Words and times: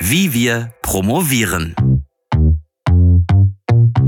Wie 0.00 0.32
wir 0.34 0.72
promovieren. 0.82 1.74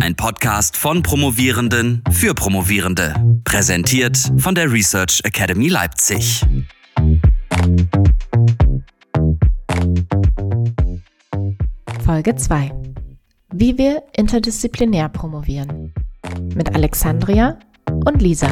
Ein 0.01 0.15
Podcast 0.17 0.77
von 0.77 1.03
Promovierenden 1.03 2.03
für 2.11 2.35
Promovierende. 2.35 3.15
Präsentiert 3.45 4.17
von 4.37 4.55
der 4.55 4.71
Research 4.71 5.21
Academy 5.25 5.69
Leipzig. 5.69 6.45
Folge 12.05 12.37
2. 12.37 12.71
Wie 13.55 13.79
wir 13.79 14.03
interdisziplinär 14.17 15.09
promovieren. 15.09 15.93
Mit 16.55 16.75
Alexandria 16.75 17.59
und 18.05 18.21
Lisa. 18.21 18.51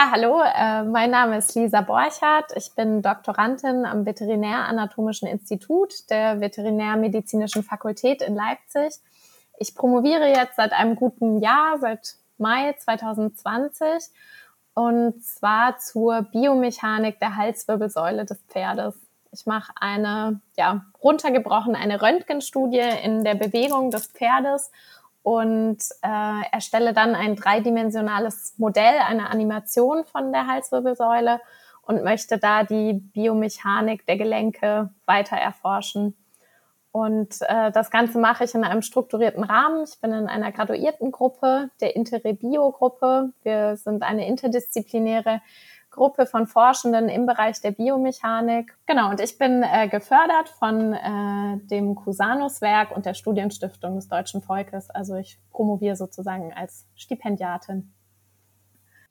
Ja, 0.00 0.12
hallo, 0.12 0.40
äh, 0.40 0.82
mein 0.84 1.10
Name 1.10 1.36
ist 1.36 1.54
Lisa 1.54 1.82
Borchardt. 1.82 2.52
Ich 2.56 2.74
bin 2.74 3.02
Doktorandin 3.02 3.84
am 3.84 4.06
Veterinäranatomischen 4.06 5.28
Institut 5.28 6.08
der 6.08 6.40
Veterinärmedizinischen 6.40 7.62
Fakultät 7.62 8.22
in 8.22 8.34
Leipzig. 8.34 8.98
Ich 9.58 9.74
promoviere 9.74 10.28
jetzt 10.28 10.56
seit 10.56 10.72
einem 10.72 10.96
guten 10.96 11.42
Jahr, 11.42 11.76
seit 11.80 12.14
Mai 12.38 12.74
2020, 12.78 14.08
und 14.72 15.22
zwar 15.22 15.76
zur 15.76 16.22
Biomechanik 16.22 17.20
der 17.20 17.36
Halswirbelsäule 17.36 18.24
des 18.24 18.40
Pferdes. 18.48 18.94
Ich 19.32 19.44
mache 19.44 19.70
eine, 19.78 20.40
ja, 20.56 20.86
runtergebrochen, 21.02 21.76
eine 21.76 22.00
Röntgenstudie 22.00 22.88
in 23.04 23.22
der 23.22 23.34
Bewegung 23.34 23.90
des 23.90 24.06
Pferdes 24.06 24.70
und 25.22 25.78
äh, 26.02 26.52
erstelle 26.52 26.92
dann 26.92 27.14
ein 27.14 27.36
dreidimensionales 27.36 28.54
Modell, 28.58 28.98
eine 29.06 29.30
Animation 29.30 30.04
von 30.04 30.32
der 30.32 30.46
Halswirbelsäule 30.46 31.40
und 31.82 32.04
möchte 32.04 32.38
da 32.38 32.64
die 32.64 32.94
Biomechanik 32.94 34.06
der 34.06 34.16
Gelenke 34.16 34.90
weiter 35.06 35.36
erforschen. 35.36 36.16
Und 36.92 37.36
äh, 37.42 37.70
das 37.70 37.90
Ganze 37.90 38.18
mache 38.18 38.44
ich 38.44 38.54
in 38.54 38.64
einem 38.64 38.82
strukturierten 38.82 39.44
Rahmen. 39.44 39.84
Ich 39.84 40.00
bin 40.00 40.12
in 40.12 40.26
einer 40.26 40.50
graduierten 40.50 41.12
Gruppe, 41.12 41.70
der 41.80 41.94
Interrebio-Gruppe. 41.94 43.32
Wir 43.42 43.76
sind 43.76 44.02
eine 44.02 44.26
interdisziplinäre 44.26 45.40
Gruppe 45.90 46.26
von 46.26 46.46
Forschenden 46.46 47.08
im 47.08 47.26
Bereich 47.26 47.60
der 47.60 47.72
Biomechanik. 47.72 48.76
Genau, 48.86 49.10
und 49.10 49.20
ich 49.20 49.38
bin 49.38 49.62
äh, 49.62 49.88
gefördert 49.88 50.48
von 50.48 50.92
äh, 50.94 51.58
dem 51.66 51.94
Cusanus-Werk 51.94 52.94
und 52.94 53.06
der 53.06 53.14
Studienstiftung 53.14 53.96
des 53.96 54.08
deutschen 54.08 54.42
Volkes. 54.42 54.90
Also 54.90 55.16
ich 55.16 55.38
promoviere 55.50 55.96
sozusagen 55.96 56.52
als 56.52 56.86
Stipendiatin. 56.94 57.92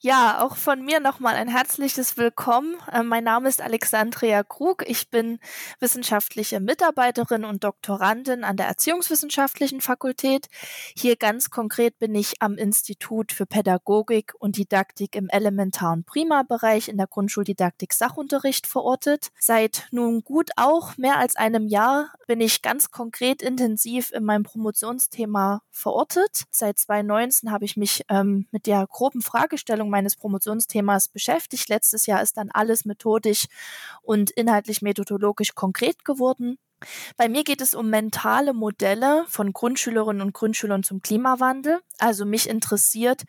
Ja, 0.01 0.41
auch 0.41 0.55
von 0.55 0.85
mir 0.85 1.01
nochmal 1.01 1.35
ein 1.35 1.49
herzliches 1.49 2.15
Willkommen. 2.15 2.77
Äh, 2.89 3.03
mein 3.03 3.25
Name 3.25 3.49
ist 3.49 3.61
Alexandria 3.61 4.43
Krug. 4.43 4.85
Ich 4.87 5.09
bin 5.09 5.39
wissenschaftliche 5.81 6.61
Mitarbeiterin 6.61 7.43
und 7.43 7.65
Doktorandin 7.65 8.45
an 8.45 8.55
der 8.55 8.67
Erziehungswissenschaftlichen 8.67 9.81
Fakultät. 9.81 10.47
Hier 10.95 11.17
ganz 11.17 11.49
konkret 11.49 11.99
bin 11.99 12.15
ich 12.15 12.35
am 12.39 12.55
Institut 12.55 13.33
für 13.33 13.45
Pädagogik 13.45 14.31
und 14.39 14.55
Didaktik 14.55 15.17
im 15.17 15.27
elementaren 15.27 16.05
Prima-Bereich 16.05 16.87
in 16.87 16.95
der 16.95 17.07
Grundschuldidaktik 17.07 17.91
Sachunterricht 17.91 18.67
verortet. 18.67 19.31
Seit 19.37 19.89
nun 19.91 20.23
gut 20.23 20.51
auch 20.55 20.95
mehr 20.95 21.17
als 21.17 21.35
einem 21.35 21.67
Jahr 21.67 22.13
bin 22.25 22.39
ich 22.39 22.61
ganz 22.61 22.89
konkret 22.89 23.41
intensiv 23.41 24.11
in 24.11 24.23
meinem 24.23 24.43
Promotionsthema 24.43 25.61
verortet. 25.71 26.45
Seit 26.51 26.79
2019 26.79 27.51
habe 27.51 27.65
ich 27.65 27.75
mich 27.75 28.05
ähm, 28.07 28.47
mit 28.51 28.65
der 28.65 28.87
groben 28.87 29.21
Fragestellung 29.21 29.88
meines 29.89 30.15
Promotionsthemas 30.15 31.07
beschäftigt. 31.07 31.69
Letztes 31.69 32.05
Jahr 32.05 32.21
ist 32.21 32.37
dann 32.37 32.49
alles 32.51 32.85
methodisch 32.85 33.45
und 34.01 34.31
inhaltlich 34.31 34.81
methodologisch 34.81 35.55
konkret 35.55 36.05
geworden. 36.05 36.57
Bei 37.17 37.27
mir 37.27 37.43
geht 37.43 37.61
es 37.61 37.75
um 37.75 37.89
mentale 37.89 38.53
Modelle 38.53 39.25
von 39.27 39.51
Grundschülerinnen 39.51 40.21
und 40.21 40.33
Grundschülern 40.33 40.83
zum 40.83 41.01
Klimawandel. 41.01 41.79
Also 41.99 42.25
mich 42.25 42.49
interessiert, 42.49 43.23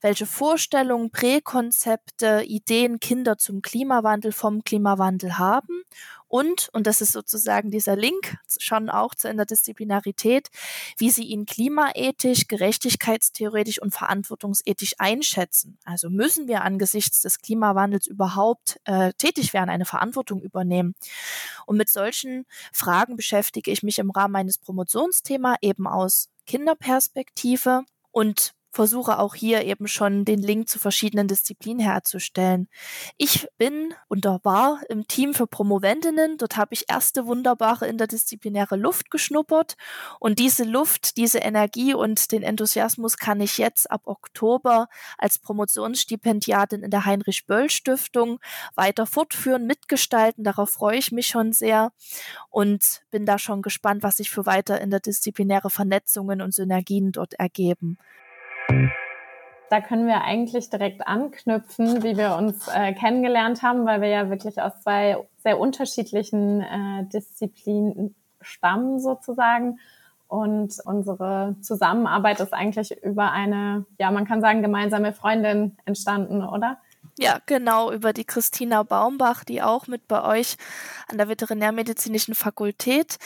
welche 0.00 0.26
Vorstellungen, 0.26 1.10
Präkonzepte, 1.10 2.42
Ideen 2.46 3.00
Kinder 3.00 3.38
zum 3.38 3.62
Klimawandel 3.62 4.32
vom 4.32 4.64
Klimawandel 4.64 5.38
haben 5.38 5.84
und, 6.34 6.68
und 6.72 6.88
das 6.88 7.00
ist 7.00 7.12
sozusagen 7.12 7.70
dieser 7.70 7.94
Link 7.94 8.38
schon 8.58 8.90
auch 8.90 9.14
zur 9.14 9.30
Interdisziplinarität, 9.30 10.48
wie 10.98 11.10
sie 11.10 11.22
ihn 11.22 11.46
klimaethisch, 11.46 12.48
gerechtigkeitstheoretisch 12.48 13.80
und 13.80 13.94
verantwortungsethisch 13.94 14.96
einschätzen. 14.98 15.78
Also 15.84 16.10
müssen 16.10 16.48
wir 16.48 16.62
angesichts 16.62 17.22
des 17.22 17.38
Klimawandels 17.38 18.08
überhaupt 18.08 18.80
äh, 18.84 19.12
tätig 19.12 19.52
werden, 19.52 19.70
eine 19.70 19.84
Verantwortung 19.84 20.42
übernehmen. 20.42 20.96
Und 21.66 21.76
mit 21.76 21.88
solchen 21.88 22.46
Fragen 22.72 23.14
beschäftige 23.14 23.70
ich 23.70 23.84
mich 23.84 24.00
im 24.00 24.10
Rahmen 24.10 24.32
meines 24.32 24.58
Promotionsthema 24.58 25.54
eben 25.60 25.86
aus 25.86 26.30
Kinderperspektive 26.46 27.84
und 28.14 28.53
versuche 28.74 29.20
auch 29.20 29.36
hier 29.36 29.64
eben 29.64 29.86
schon 29.86 30.24
den 30.24 30.40
Link 30.40 30.68
zu 30.68 30.80
verschiedenen 30.80 31.28
Disziplinen 31.28 31.78
herzustellen. 31.78 32.68
Ich 33.16 33.48
bin 33.56 33.94
und 34.08 34.24
war 34.24 34.80
im 34.88 35.06
Team 35.06 35.32
für 35.32 35.46
Promoventinnen. 35.46 36.38
Dort 36.38 36.56
habe 36.56 36.74
ich 36.74 36.86
erste 36.88 37.26
wunderbare 37.26 37.86
interdisziplinäre 37.86 38.76
Luft 38.76 39.10
geschnuppert. 39.10 39.76
Und 40.18 40.38
diese 40.38 40.64
Luft, 40.64 41.16
diese 41.18 41.38
Energie 41.38 41.94
und 41.94 42.32
den 42.32 42.42
Enthusiasmus 42.42 43.16
kann 43.16 43.40
ich 43.40 43.58
jetzt 43.58 43.90
ab 43.90 44.02
Oktober 44.06 44.88
als 45.18 45.38
Promotionsstipendiatin 45.38 46.82
in 46.82 46.90
der 46.90 47.04
Heinrich-Böll-Stiftung 47.04 48.40
weiter 48.74 49.06
fortführen, 49.06 49.66
mitgestalten. 49.66 50.42
Darauf 50.42 50.70
freue 50.70 50.98
ich 50.98 51.12
mich 51.12 51.28
schon 51.28 51.52
sehr 51.52 51.92
und 52.50 53.02
bin 53.10 53.24
da 53.24 53.38
schon 53.38 53.62
gespannt, 53.62 54.02
was 54.02 54.16
sich 54.16 54.30
für 54.30 54.46
weiter 54.46 54.80
interdisziplinäre 54.80 55.70
Vernetzungen 55.70 56.40
und 56.40 56.54
Synergien 56.54 57.12
dort 57.12 57.34
ergeben. 57.34 57.98
Da 59.70 59.80
können 59.80 60.06
wir 60.06 60.22
eigentlich 60.22 60.70
direkt 60.70 61.06
anknüpfen, 61.06 62.02
wie 62.02 62.16
wir 62.16 62.36
uns 62.36 62.68
äh, 62.68 62.92
kennengelernt 62.92 63.62
haben, 63.62 63.86
weil 63.86 64.00
wir 64.00 64.08
ja 64.08 64.30
wirklich 64.30 64.60
aus 64.60 64.80
zwei 64.82 65.16
sehr 65.38 65.58
unterschiedlichen 65.58 66.60
äh, 66.60 67.04
Disziplinen 67.12 68.14
stammen 68.40 69.00
sozusagen. 69.00 69.78
Und 70.28 70.74
unsere 70.84 71.56
Zusammenarbeit 71.60 72.40
ist 72.40 72.52
eigentlich 72.52 73.02
über 73.02 73.32
eine, 73.32 73.84
ja, 73.98 74.10
man 74.10 74.26
kann 74.26 74.40
sagen, 74.40 74.62
gemeinsame 74.62 75.12
Freundin 75.12 75.76
entstanden, 75.84 76.42
oder? 76.42 76.78
Ja, 77.16 77.40
genau, 77.46 77.92
über 77.92 78.12
die 78.12 78.24
Christina 78.24 78.82
Baumbach, 78.82 79.44
die 79.44 79.62
auch 79.62 79.86
mit 79.86 80.08
bei 80.08 80.24
euch 80.24 80.56
an 81.06 81.16
der 81.16 81.28
Veterinärmedizinischen 81.28 82.34
Fakultät 82.34 83.18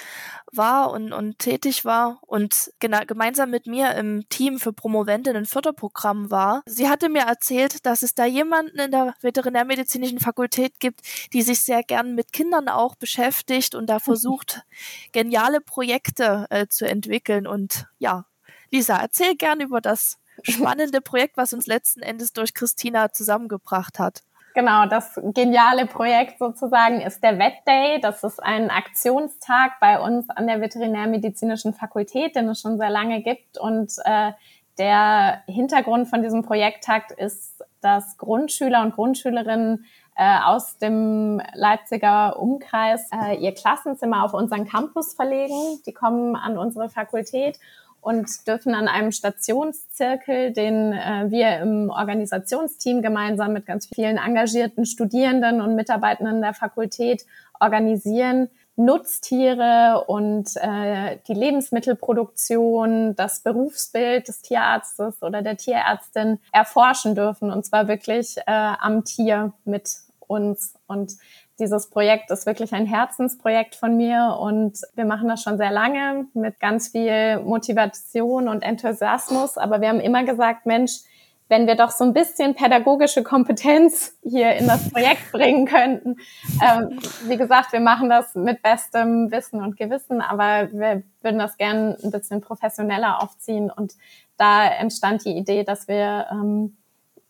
war 0.53 0.91
und, 0.91 1.15
und 1.15 1.39
tätig 1.39 1.87
war 1.87 2.19
und 2.21 2.71
genau, 2.81 2.99
gemeinsam 3.07 3.51
mit 3.51 3.67
mir 3.67 3.95
im 3.95 4.29
Team 4.29 4.59
für 4.59 4.75
Promoventinnen 4.75 5.47
Förderprogramm 5.47 6.31
war. 6.31 6.63
Sie 6.67 6.87
hatte 6.91 7.09
mir 7.09 7.23
erzählt, 7.23 7.87
dass 7.87 8.03
es 8.03 8.15
da 8.15 8.27
jemanden 8.27 8.79
in 8.79 8.91
der 8.91 9.15
Veterinärmedizinischen 9.23 10.21
Fakultät 10.21 10.81
gibt, 10.81 11.01
die 11.33 11.41
sich 11.41 11.61
sehr 11.61 11.83
gern 11.83 12.15
mit 12.15 12.35
Kindern 12.35 12.69
auch 12.69 12.95
beschäftigt 12.95 13.75
und 13.75 13.87
da 13.87 14.01
versucht, 14.01 14.65
geniale 15.13 15.63
Projekte 15.63 16.47
äh, 16.51 16.67
zu 16.69 16.87
entwickeln. 16.87 17.47
Und 17.47 17.87
ja, 17.99 18.27
Lisa, 18.71 18.99
erzähl 18.99 19.35
gern 19.35 19.61
über 19.61 19.81
das 19.81 20.19
spannende 20.43 21.01
Projekt, 21.01 21.37
was 21.37 21.53
uns 21.53 21.67
letzten 21.67 22.03
Endes 22.03 22.33
durch 22.33 22.55
Christina 22.55 23.13
zusammengebracht 23.13 23.99
hat. 23.99 24.23
Genau, 24.55 24.87
das 24.87 25.21
geniale 25.35 25.87
Projekt 25.87 26.39
sozusagen 26.39 27.01
ist 27.01 27.23
der 27.23 27.39
Vet 27.39 27.55
Day. 27.67 28.01
Das 28.01 28.25
ist 28.25 28.43
ein 28.43 28.71
Aktionstag 28.71 29.79
bei 29.81 30.01
uns 30.01 30.29
an 30.31 30.49
der 30.49 30.61
Veterinärmedizinischen 30.61 31.75
Fakultät, 31.75 32.35
den 32.35 32.49
es 32.49 32.61
schon 32.61 32.77
sehr 32.77 32.91
lange 32.91 33.23
gibt. 33.23 33.59
Und 33.59 33.93
äh, 34.05 34.33
der 34.79 35.43
Hintergrund 35.47 36.09
von 36.09 36.23
diesem 36.23 36.43
Projekttag 36.43 37.13
ist, 37.13 37.65
dass 37.81 38.17
Grundschüler 38.17 38.83
und 38.83 38.95
Grundschülerinnen 38.95 39.85
äh, 40.17 40.39
aus 40.45 40.79
dem 40.79 41.41
Leipziger 41.55 42.41
Umkreis 42.41 43.09
äh, 43.13 43.37
ihr 43.37 43.55
Klassenzimmer 43.55 44.25
auf 44.25 44.35
unseren 44.35 44.67
Campus 44.67 45.15
verlegen. 45.15 45.81
Die 45.87 45.93
kommen 45.93 46.35
an 46.35 46.59
unsere 46.59 46.89
Fakultät 46.89 47.61
und 48.01 48.47
dürfen 48.47 48.75
an 48.75 48.89
einem 48.89 49.13
Stationszirkel, 49.13 50.53
den 50.53 50.93
äh, 50.93 51.27
wir 51.29 51.59
im 51.59 51.91
Organisationsteam 51.91 53.03
gemeinsam 53.03 53.53
mit 53.53 53.67
ganz 53.67 53.87
vielen 53.87 54.17
engagierten 54.17 54.87
Studierenden 54.87 55.61
und 55.61 55.75
Mitarbeitenden 55.75 56.41
der 56.41 56.55
Fakultät 56.55 57.27
organisieren, 57.61 58.49
Nutztiere 58.77 60.05
und 60.07 60.51
äh, 60.57 61.19
die 61.27 61.35
Lebensmittelproduktion, 61.35 63.17
das 63.17 63.41
Berufsbild 63.41 64.29
des 64.29 64.41
Tierarztes 64.43 65.21
oder 65.21 65.43
der 65.43 65.57
Tierärztin 65.57 66.39
erforschen 66.53 67.17
dürfen 67.17 67.51
und 67.51 67.67
zwar 67.67 67.89
wirklich 67.89 68.37
äh, 68.39 68.43
am 68.47 69.05
Tier 69.05 69.53
mit 69.65 69.91
uns. 70.29 70.75
Und 70.87 71.15
dieses 71.59 71.91
Projekt 71.91 72.31
ist 72.31 72.47
wirklich 72.47 72.73
ein 72.73 72.87
Herzensprojekt 72.87 73.75
von 73.75 73.97
mir 73.97 74.39
und 74.41 74.79
wir 74.95 75.05
machen 75.05 75.29
das 75.29 75.43
schon 75.43 75.59
sehr 75.59 75.73
lange 75.73 76.27
mit 76.35 76.61
ganz 76.61 76.89
viel 76.89 77.41
Motivation 77.41 78.49
und 78.49 78.63
Enthusiasmus. 78.63 79.59
Aber 79.59 79.81
wir 79.81 79.89
haben 79.89 80.01
immer 80.01 80.25
gesagt, 80.25 80.67
Mensch, 80.67 81.01
wenn 81.49 81.67
wir 81.67 81.75
doch 81.75 81.91
so 81.91 82.05
ein 82.05 82.13
bisschen 82.13 82.55
pädagogische 82.55 83.23
Kompetenz 83.23 84.17
hier 84.23 84.55
in 84.55 84.67
das 84.67 84.91
Projekt 84.91 85.33
bringen 85.33 85.67
könnten. 85.67 86.17
Ähm, 86.63 86.99
wie 87.25 87.37
gesagt, 87.37 87.73
wir 87.73 87.81
machen 87.81 88.11
das 88.11 88.35
mit 88.35 88.63
bestem 88.63 89.31
Wissen 89.31 89.63
und 89.63 89.77
Gewissen, 89.77 90.21
aber 90.21 90.71
wir 90.73 91.03
würden 91.23 91.39
das 91.39 91.57
gern 91.57 91.97
ein 92.03 92.11
bisschen 92.11 92.41
professioneller 92.41 93.23
aufziehen. 93.23 93.71
Und 93.71 93.95
da 94.37 94.67
entstand 94.67 95.25
die 95.25 95.37
Idee, 95.37 95.65
dass 95.65 95.89
wir 95.89 96.27
ähm, 96.31 96.77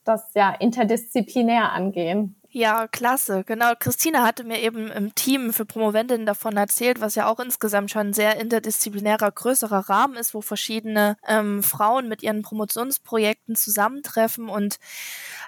das 0.04 0.34
ja 0.34 0.50
interdisziplinär 0.50 1.72
angehen. 1.72 2.34
Ja, 2.50 2.88
klasse. 2.88 3.44
Genau. 3.44 3.74
Christina 3.78 4.24
hatte 4.24 4.42
mir 4.42 4.62
eben 4.62 4.90
im 4.90 5.14
Team 5.14 5.52
für 5.52 5.66
Promovendinnen 5.66 6.24
davon 6.24 6.56
erzählt, 6.56 6.98
was 6.98 7.14
ja 7.14 7.26
auch 7.26 7.40
insgesamt 7.40 7.90
schon 7.90 8.08
ein 8.08 8.12
sehr 8.14 8.40
interdisziplinärer, 8.40 9.30
größerer 9.30 9.90
Rahmen 9.90 10.16
ist, 10.16 10.32
wo 10.32 10.40
verschiedene 10.40 11.18
ähm, 11.26 11.62
Frauen 11.62 12.08
mit 12.08 12.22
ihren 12.22 12.40
Promotionsprojekten 12.40 13.54
zusammentreffen. 13.54 14.48
Und 14.48 14.78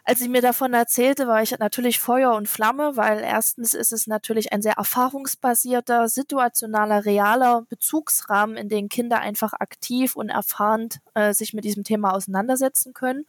als 0.05 0.19
sie 0.19 0.29
mir 0.29 0.43
davon 0.43 0.75
erzählte, 0.75 1.27
war 1.27 1.41
ich 1.43 1.59
natürlich 1.59 1.99
Feuer 1.99 2.35
und 2.35 2.51
Flamme, 2.51 2.99
weil 2.99 3.21
erstens 3.21 3.73
ist 3.73 3.93
es 3.93 4.07
natürlich 4.07 4.53
ein 4.53 4.61
sehr 4.61 4.75
erfahrungsbasierter, 4.75 6.07
situationaler, 6.07 7.07
realer 7.07 7.63
Bezugsrahmen, 7.71 8.59
in 8.59 8.69
dem 8.69 8.91
Kinder 8.91 9.21
einfach 9.21 9.55
aktiv 9.55 10.17
und 10.17 10.29
erfahrend 10.29 10.99
äh, 11.15 11.33
sich 11.33 11.55
mit 11.55 11.65
diesem 11.65 11.83
Thema 11.83 12.13
auseinandersetzen 12.13 12.93
können. 12.93 13.25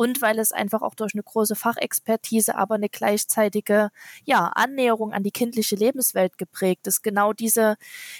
Und 0.00 0.22
weil 0.22 0.38
es 0.38 0.50
einfach 0.50 0.80
auch 0.80 0.94
durch 0.94 1.12
eine 1.14 1.22
große 1.22 1.54
Fachexpertise, 1.54 2.54
aber 2.54 2.76
eine 2.76 2.88
gleichzeitige 2.88 3.90
ja, 4.24 4.46
Annäherung 4.46 5.12
an 5.12 5.22
die 5.22 5.30
kindliche 5.30 5.76
Lebenswelt 5.76 6.38
geprägt 6.38 6.86
ist. 6.86 7.02
Genau 7.02 7.34
diese 7.34 7.76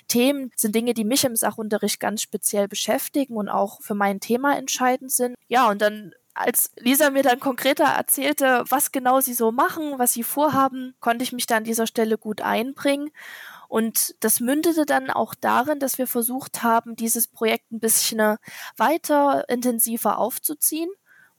Themen 0.07 0.53
sind 0.57 0.75
Dinge, 0.75 0.93
die 0.93 1.07
mich 1.07 1.25
im 1.25 1.37
Sachunterricht 1.37 1.99
ganz 1.99 2.21
speziell 2.21 2.69
beschäftigen 2.69 3.35
und 3.35 3.49
auch 3.49 3.81
für 3.81 3.95
mein 3.95 4.21
Thema 4.21 4.59
entscheidend 4.59 5.11
sind. 5.11 5.37
Ja, 5.49 5.71
und 5.71 5.81
dann 5.81 6.13
als 6.35 6.71
Lisa 6.77 7.09
mir 7.09 7.23
dann 7.23 7.41
konkreter 7.41 7.85
erzählte, 7.85 8.63
was 8.69 8.93
genau 8.93 9.21
sie 9.21 9.33
so 9.33 9.51
machen, 9.51 9.99
was 9.99 10.13
sie 10.13 10.23
vorhaben, 10.23 10.95
konnte 11.01 11.23
ich 11.23 11.33
mich 11.33 11.47
da 11.47 11.57
an 11.57 11.65
dieser 11.65 11.87
Stelle 11.87 12.19
gut 12.19 12.43
einbringen. 12.43 13.11
Und 13.69 14.17
das 14.21 14.41
mündete 14.41 14.85
dann 14.85 15.09
auch 15.09 15.35
darin, 15.35 15.79
dass 15.79 15.97
wir 15.97 16.07
versucht 16.07 16.63
haben, 16.63 16.95
dieses 16.95 17.27
Projekt 17.27 17.73
ein 17.73 17.81
bisschen 17.81 18.37
weiter 18.77 19.49
intensiver 19.49 20.19
aufzuziehen. 20.19 20.91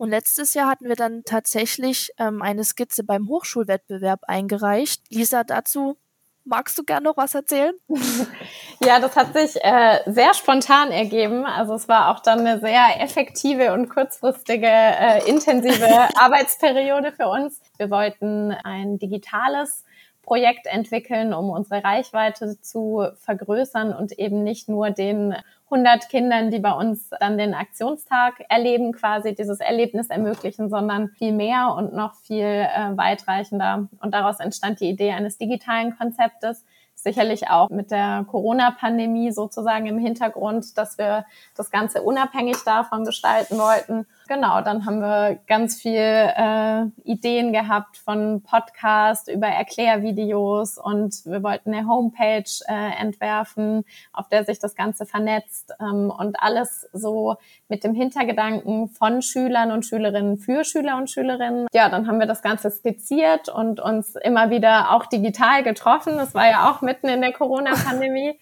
Und 0.02 0.10
letztes 0.10 0.56
Jahr 0.56 0.68
hatten 0.68 0.88
wir 0.88 0.96
dann 0.96 1.22
tatsächlich 1.26 2.12
ähm, 2.18 2.42
eine 2.42 2.64
Skizze 2.64 3.04
beim 3.04 3.28
Hochschulwettbewerb 3.30 4.22
eingereicht. 4.24 5.04
Lisa, 5.12 5.44
dazu 5.44 5.96
Magst 6.44 6.76
du 6.80 6.84
gerne 6.84 7.04
noch 7.04 7.18
was 7.18 7.36
erzählen? 7.36 7.76
ja, 8.84 9.00
das 9.00 9.16
hat 9.16 9.34
sich 9.34 9.64
äh, 9.64 10.00
sehr 10.08 10.34
spontan 10.34 10.90
ergeben. 10.90 11.46
Also 11.46 11.76
es 11.76 11.88
war 11.88 12.10
auch 12.10 12.20
dann 12.20 12.40
eine 12.40 12.60
sehr 12.60 13.00
effektive 13.00 13.74
und 13.74 13.90
kurzfristige, 13.90 14.68
äh, 14.68 15.30
intensive 15.30 15.88
Arbeitsperiode 16.16 17.12
für 17.12 17.28
uns. 17.28 17.62
Wir 17.78 17.92
wollten 17.92 18.52
ein 18.64 18.98
digitales 18.98 19.86
Projekt 20.32 20.66
entwickeln, 20.66 21.34
um 21.34 21.50
unsere 21.50 21.84
Reichweite 21.84 22.56
zu 22.62 23.06
vergrößern 23.20 23.92
und 23.92 24.18
eben 24.18 24.46
nicht 24.46 24.70
nur 24.70 24.90
den 24.90 25.36
100 25.70 26.08
Kindern, 26.08 26.50
die 26.52 26.60
bei 26.60 26.72
uns 26.72 27.10
dann 27.20 27.38
den 27.38 27.54
Aktionstag 27.54 28.36
erleben, 28.48 28.94
quasi 28.94 29.36
dieses 29.36 29.60
Erlebnis 29.60 30.10
ermöglichen, 30.10 30.70
sondern 30.70 31.10
viel 31.10 31.34
mehr 31.34 31.76
und 31.76 31.94
noch 31.94 32.16
viel 32.16 32.46
äh, 32.46 32.96
weitreichender. 32.96 33.90
Und 34.00 34.14
daraus 34.14 34.40
entstand 34.40 34.80
die 34.80 34.88
Idee 34.88 35.12
eines 35.12 35.38
digitalen 35.38 35.98
Konzeptes, 35.98 36.64
sicherlich 36.96 37.50
auch 37.50 37.70
mit 37.70 37.92
der 37.92 38.26
Corona-Pandemie 38.32 39.34
sozusagen 39.34 39.88
im 39.88 39.98
Hintergrund, 39.98 40.78
dass 40.78 40.98
wir 40.98 41.26
das 41.58 41.72
Ganze 41.72 42.04
unabhängig 42.04 42.56
davon 42.64 43.04
gestalten 43.04 43.58
wollten 43.58 44.06
genau, 44.32 44.62
dann 44.62 44.86
haben 44.86 45.02
wir 45.02 45.40
ganz 45.46 45.82
viel 45.82 46.00
äh, 46.00 46.86
Ideen 47.04 47.52
gehabt 47.52 47.98
von 47.98 48.42
Podcast 48.42 49.28
über 49.28 49.48
Erklärvideos 49.48 50.78
und 50.78 51.26
wir 51.26 51.44
wollten 51.44 51.74
eine 51.74 51.86
Homepage 51.86 52.50
äh, 52.66 53.02
entwerfen, 53.02 53.84
auf 54.14 54.30
der 54.30 54.46
sich 54.46 54.58
das 54.58 54.76
Ganze 54.76 55.06
vernetzt 55.06 55.74
ähm, 55.82 56.14
und 56.18 56.38
alles 56.40 56.88
so 56.94 57.36
mit 57.68 57.84
dem 57.84 57.94
Hintergedanken 57.94 58.88
von 58.88 59.22
Schülern 59.22 59.70
und 59.70 59.86
Schülerinnen 59.86 60.38
für 60.38 60.64
Schüler 60.64 60.96
und 60.96 61.10
Schülerinnen. 61.10 61.68
Ja, 61.74 61.90
dann 61.90 62.08
haben 62.08 62.20
wir 62.20 62.28
das 62.28 62.42
Ganze 62.42 62.72
skizziert 62.72 63.50
und 63.50 63.82
uns 63.82 64.16
immer 64.16 64.50
wieder 64.50 64.92
auch 64.92 65.08
digital 65.08 65.62
getroffen. 65.62 66.16
Das 66.16 66.34
war 66.34 66.50
ja 66.50 66.72
auch 66.72 66.82
mitten 66.82 67.10
in 67.10 67.20
der 67.20 67.34
Corona-Pandemie. 67.34 68.40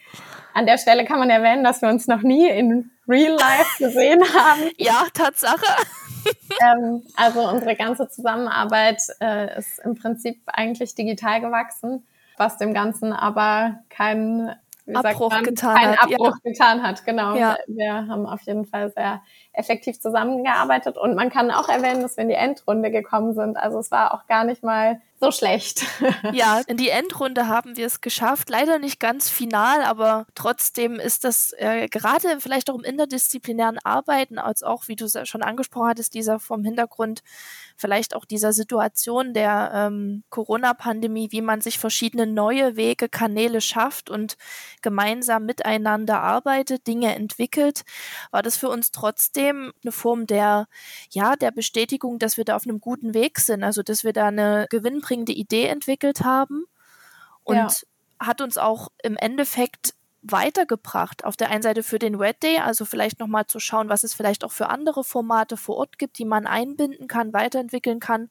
An 0.53 0.67
der 0.67 0.77
Stelle 0.77 1.05
kann 1.05 1.17
man 1.17 1.31
erwähnen, 1.31 1.63
dass 1.63 1.81
wir 1.81 1.89
uns 1.89 2.07
noch 2.07 2.21
nie 2.21 2.47
in 2.47 2.91
Real 3.09 3.33
Life 3.33 3.77
gesehen 3.79 4.21
haben. 4.21 4.69
Ja, 4.77 5.05
Tatsache. 5.13 5.65
ähm, 6.61 7.03
also 7.15 7.47
unsere 7.49 7.75
ganze 7.75 8.07
Zusammenarbeit 8.09 9.01
äh, 9.21 9.57
ist 9.57 9.79
im 9.79 9.95
Prinzip 9.95 10.41
eigentlich 10.47 10.95
digital 10.95 11.41
gewachsen, 11.41 12.05
was 12.37 12.57
dem 12.57 12.73
Ganzen 12.73 13.13
aber 13.13 13.79
keinen 13.89 14.55
Abbruch 14.93 15.31
man, 15.31 15.43
getan 15.43 15.75
keinen 15.75 15.97
hat. 15.97 16.03
Abbruch 16.03 16.35
ja. 16.43 16.51
getan 16.51 16.83
hat. 16.83 17.05
Genau. 17.05 17.35
Ja. 17.35 17.57
Wir 17.67 18.07
haben 18.07 18.25
auf 18.25 18.41
jeden 18.41 18.65
Fall 18.65 18.91
sehr 18.91 19.21
effektiv 19.53 19.99
zusammengearbeitet 19.99 20.97
und 20.97 21.15
man 21.15 21.29
kann 21.29 21.51
auch 21.51 21.69
erwähnen, 21.69 22.01
dass 22.01 22.17
wir 22.17 22.23
in 22.23 22.29
die 22.29 22.35
Endrunde 22.35 22.91
gekommen 22.91 23.33
sind. 23.33 23.57
Also 23.57 23.79
es 23.79 23.91
war 23.91 24.13
auch 24.13 24.27
gar 24.27 24.43
nicht 24.43 24.63
mal 24.63 25.01
so 25.19 25.31
schlecht. 25.31 25.83
ja, 26.33 26.61
in 26.67 26.77
die 26.77 26.89
Endrunde 26.89 27.47
haben 27.47 27.75
wir 27.77 27.85
es 27.85 28.01
geschafft. 28.01 28.49
Leider 28.49 28.79
nicht 28.79 28.99
ganz 28.99 29.29
final, 29.29 29.83
aber 29.83 30.25
trotzdem 30.35 30.99
ist 30.99 31.23
das 31.23 31.53
äh, 31.57 31.87
gerade 31.89 32.39
vielleicht 32.39 32.69
auch 32.69 32.75
im 32.75 32.83
interdisziplinären 32.83 33.79
Arbeiten, 33.83 34.39
als 34.39 34.63
auch, 34.63 34.87
wie 34.87 34.95
du 34.95 35.07
schon 35.25 35.43
angesprochen 35.43 35.89
hattest, 35.89 36.13
dieser 36.13 36.39
vom 36.39 36.63
Hintergrund 36.63 37.21
vielleicht 37.79 38.13
auch 38.13 38.25
dieser 38.25 38.51
Situation 38.51 39.33
der 39.33 39.71
ähm, 39.73 40.23
Corona-Pandemie, 40.29 41.29
wie 41.31 41.41
man 41.41 41.61
sich 41.61 41.79
verschiedene 41.79 42.27
neue 42.27 42.75
Wege, 42.75 43.07
Kanäle 43.07 43.61
schafft 43.61 44.09
und 44.09 44.35
gemeinsam 44.81 45.45
miteinander 45.45 46.21
arbeitet, 46.21 46.87
Dinge 46.87 47.15
entwickelt, 47.15 47.83
war 48.31 48.43
das 48.43 48.57
für 48.57 48.69
uns 48.69 48.91
trotzdem 48.91 49.71
eine 49.81 49.93
Form 49.93 50.27
der, 50.27 50.67
ja, 51.09 51.37
der 51.37 51.51
Bestätigung, 51.51 52.19
dass 52.19 52.35
wir 52.35 52.43
da 52.43 52.57
auf 52.57 52.65
einem 52.65 52.81
guten 52.81 53.13
Weg 53.13 53.39
sind, 53.39 53.63
also 53.63 53.81
dass 53.81 54.03
wir 54.03 54.11
da 54.11 54.27
eine 54.27 54.67
Gewinn 54.69 55.01
gewinnbringende 55.09 55.33
Idee 55.33 55.65
entwickelt 55.65 56.23
haben 56.23 56.65
und 57.43 57.55
ja. 57.55 57.69
hat 58.19 58.41
uns 58.41 58.57
auch 58.57 58.89
im 59.03 59.17
Endeffekt 59.17 59.93
weitergebracht. 60.21 61.23
Auf 61.23 61.37
der 61.37 61.49
einen 61.49 61.61
Seite 61.63 61.81
für 61.81 61.97
den 61.97 62.15
Red 62.15 62.43
Day, 62.43 62.57
also 62.57 62.83
vielleicht 62.83 63.21
nochmal 63.21 63.45
zu 63.45 63.61
schauen, 63.61 63.87
was 63.87 64.03
es 64.03 64.13
vielleicht 64.13 64.43
auch 64.43 64.51
für 64.51 64.67
andere 64.67 65.05
Formate 65.05 65.55
vor 65.55 65.77
Ort 65.77 65.97
gibt, 65.97 66.19
die 66.19 66.25
man 66.25 66.45
einbinden 66.45 67.07
kann, 67.07 67.31
weiterentwickeln 67.31 68.01
kann, 68.01 68.29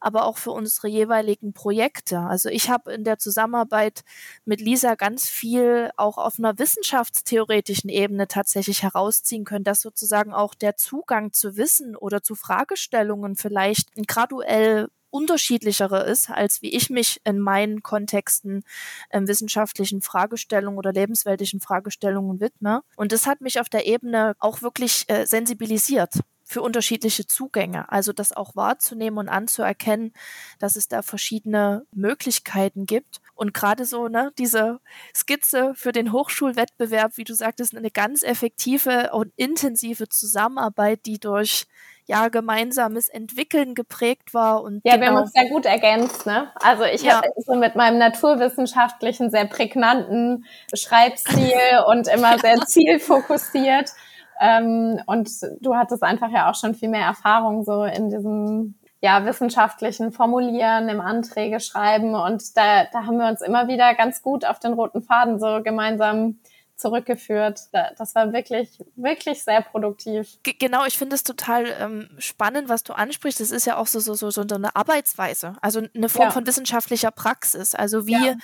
aber 0.00 0.24
auch 0.24 0.38
für 0.38 0.52
unsere 0.52 0.86
jeweiligen 0.86 1.52
Projekte. 1.52 2.20
Also 2.20 2.48
ich 2.48 2.70
habe 2.70 2.92
in 2.92 3.02
der 3.02 3.18
Zusammenarbeit 3.18 4.04
mit 4.44 4.60
Lisa 4.60 4.94
ganz 4.94 5.28
viel 5.28 5.90
auch 5.96 6.16
auf 6.16 6.38
einer 6.38 6.60
wissenschaftstheoretischen 6.60 7.90
Ebene 7.90 8.28
tatsächlich 8.28 8.84
herausziehen 8.84 9.44
können, 9.44 9.64
dass 9.64 9.80
sozusagen 9.80 10.32
auch 10.32 10.54
der 10.54 10.76
Zugang 10.76 11.32
zu 11.32 11.56
Wissen 11.56 11.96
oder 11.96 12.22
zu 12.22 12.36
Fragestellungen 12.36 13.34
vielleicht 13.34 13.90
graduell 14.06 14.90
unterschiedlichere 15.10 16.04
ist, 16.04 16.30
als 16.30 16.62
wie 16.62 16.70
ich 16.70 16.90
mich 16.90 17.20
in 17.24 17.38
meinen 17.38 17.82
Kontexten 17.82 18.62
ähm, 19.10 19.28
wissenschaftlichen 19.28 20.02
Fragestellungen 20.02 20.78
oder 20.78 20.92
lebensweltlichen 20.92 21.60
Fragestellungen 21.60 22.40
widme. 22.40 22.82
Und 22.96 23.12
das 23.12 23.26
hat 23.26 23.40
mich 23.40 23.60
auf 23.60 23.68
der 23.68 23.86
Ebene 23.86 24.34
auch 24.38 24.62
wirklich 24.62 25.04
äh, 25.08 25.26
sensibilisiert 25.26 26.20
für 26.48 26.62
unterschiedliche 26.62 27.26
Zugänge. 27.26 27.90
Also 27.90 28.12
das 28.12 28.32
auch 28.32 28.54
wahrzunehmen 28.54 29.18
und 29.18 29.28
anzuerkennen, 29.28 30.12
dass 30.60 30.76
es 30.76 30.86
da 30.86 31.02
verschiedene 31.02 31.84
Möglichkeiten 31.92 32.86
gibt. 32.86 33.20
Und 33.34 33.52
gerade 33.52 33.84
so, 33.84 34.06
ne, 34.06 34.32
diese 34.38 34.78
Skizze 35.14 35.74
für 35.74 35.90
den 35.90 36.12
Hochschulwettbewerb, 36.12 37.16
wie 37.16 37.24
du 37.24 37.34
sagtest, 37.34 37.76
eine 37.76 37.90
ganz 37.90 38.22
effektive 38.22 39.10
und 39.12 39.32
intensive 39.36 40.08
Zusammenarbeit, 40.08 41.00
die 41.04 41.18
durch 41.18 41.66
ja 42.06 42.28
gemeinsames 42.28 43.08
Entwickeln 43.08 43.74
geprägt 43.74 44.32
war 44.32 44.62
und 44.62 44.80
ja, 44.84 44.94
genau. 44.94 45.00
wir 45.00 45.08
haben 45.08 45.22
uns 45.22 45.32
sehr 45.32 45.48
gut 45.48 45.66
ergänzt, 45.66 46.24
ne? 46.24 46.52
Also 46.54 46.84
ich 46.84 47.02
ja. 47.02 47.16
habe 47.16 47.28
so 47.44 47.56
mit 47.56 47.74
meinem 47.74 47.98
naturwissenschaftlichen 47.98 49.30
sehr 49.30 49.46
prägnanten 49.46 50.44
Schreibstil 50.72 51.82
und 51.88 52.06
immer 52.06 52.38
sehr 52.38 52.60
zielfokussiert 52.60 53.90
ähm, 54.40 55.00
und 55.06 55.30
du 55.60 55.74
hattest 55.74 56.02
einfach 56.02 56.30
ja 56.30 56.50
auch 56.50 56.54
schon 56.54 56.74
viel 56.74 56.88
mehr 56.88 57.06
Erfahrung 57.06 57.64
so 57.64 57.84
in 57.84 58.10
diesem 58.10 58.74
ja, 59.00 59.24
wissenschaftlichen 59.24 60.10
Formulieren, 60.10 60.88
im 60.88 61.00
Anträge 61.00 61.60
schreiben. 61.60 62.14
Und 62.14 62.56
da, 62.56 62.84
da 62.84 63.04
haben 63.04 63.18
wir 63.18 63.28
uns 63.28 63.40
immer 63.40 63.68
wieder 63.68 63.94
ganz 63.94 64.22
gut 64.22 64.44
auf 64.44 64.58
den 64.58 64.72
roten 64.72 65.02
Faden 65.02 65.38
so 65.38 65.62
gemeinsam 65.62 66.38
zurückgeführt. 66.76 67.60
Das 67.72 68.14
war 68.14 68.32
wirklich, 68.32 68.78
wirklich 68.96 69.42
sehr 69.44 69.62
produktiv. 69.62 70.28
Genau, 70.58 70.84
ich 70.86 70.98
finde 70.98 71.14
es 71.14 71.22
total 71.22 71.66
ähm, 71.80 72.08
spannend, 72.18 72.68
was 72.68 72.82
du 72.82 72.92
ansprichst. 72.92 73.40
Das 73.40 73.50
ist 73.50 73.66
ja 73.66 73.76
auch 73.76 73.86
so, 73.86 74.00
so, 74.00 74.14
so, 74.14 74.30
so 74.30 74.42
eine 74.42 74.74
Arbeitsweise, 74.76 75.56
also 75.62 75.82
eine 75.94 76.08
Form 76.08 76.28
ja. 76.28 76.30
von 76.32 76.46
wissenschaftlicher 76.46 77.10
Praxis. 77.10 77.74
Also 77.74 78.06
wie 78.06 78.12
ja 78.12 78.34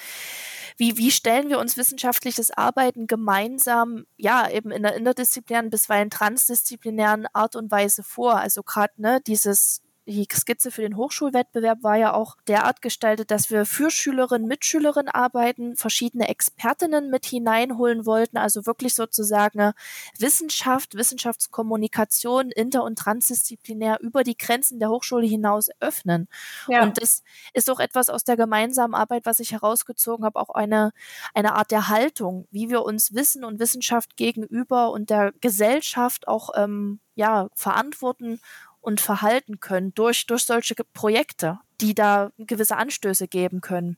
wie, 0.77 0.97
wie 0.97 1.11
stellen 1.11 1.49
wir 1.49 1.59
uns 1.59 1.77
wissenschaftliches 1.77 2.51
Arbeiten 2.51 3.07
gemeinsam, 3.07 4.07
ja, 4.17 4.49
eben 4.51 4.71
in 4.71 4.83
der 4.83 4.95
interdisziplinären, 4.95 5.71
bisweilen 5.71 6.11
transdisziplinären 6.11 7.27
Art 7.33 7.57
und 7.57 7.71
Weise 7.71 8.03
vor? 8.03 8.37
Also 8.37 8.63
gerade 8.63 8.93
ne, 8.97 9.21
dieses 9.27 9.83
die 10.07 10.27
Skizze 10.33 10.71
für 10.71 10.83
den 10.83 10.97
Hochschulwettbewerb 10.97 11.83
war 11.83 11.97
ja 11.97 12.13
auch 12.13 12.37
derart 12.49 12.83
gestaltet, 12.83 13.31
dass 13.31 13.51
wir 13.51 13.65
für 13.65 13.91
Schülerinnen, 13.91 14.49
Mitschülerinnen 14.49 15.09
arbeiten, 15.09 15.77
verschiedene 15.77 16.29
Expertinnen 16.29 17.09
mit 17.09 17.25
hineinholen 17.25 18.05
wollten, 18.05 18.37
also 18.37 18.67
wirklich 18.67 18.95
sozusagen 18.95 19.73
Wissenschaft, 20.19 20.97
Wissenschaftskommunikation 20.97 22.51
inter- 22.51 22.83
und 22.83 22.99
transdisziplinär 22.99 23.99
über 24.01 24.25
die 24.25 24.37
Grenzen 24.37 24.81
der 24.81 24.91
Hochschule 24.91 25.27
hinaus 25.27 25.69
öffnen. 25.81 26.29
Ja. 26.69 26.83
Und 26.83 27.01
das 27.01 27.23
ist 27.53 27.71
auch 27.71 27.81
etwas 27.81 28.11
aus 28.11 28.25
der 28.25 28.37
gemeinsamen 28.37 28.95
Arbeit, 28.95 29.25
was 29.25 29.39
ich 29.41 29.53
herausgezogen 29.53 30.25
habe, 30.25 30.41
auch 30.41 30.51
eine, 30.51 30.93
eine 31.35 31.55
Art 31.55 31.71
der 31.71 31.89
Haltung, 31.89 32.49
wie 32.51 32.71
wir 32.71 32.83
uns 32.83 33.15
Wissen 33.15 33.45
und 33.45 33.61
Wissenschaft 33.61 34.17
gegenüber 34.17 34.91
und 34.91 35.11
der 35.11 35.33
Gesellschaft 35.41 36.27
auch 36.27 36.51
ähm, 36.57 37.01
ja, 37.15 37.49
verantworten 37.55 38.41
und 38.83 39.01
verhalten 39.01 39.61
können 39.61 39.95
durch, 39.95 40.27
durch 40.27 40.45
solche 40.45 40.75
Projekte, 40.93 41.61
die 41.81 41.95
da 41.95 42.31
gewisse 42.37 42.77
Anstöße 42.77 43.29
geben 43.29 43.63
können. 43.63 43.97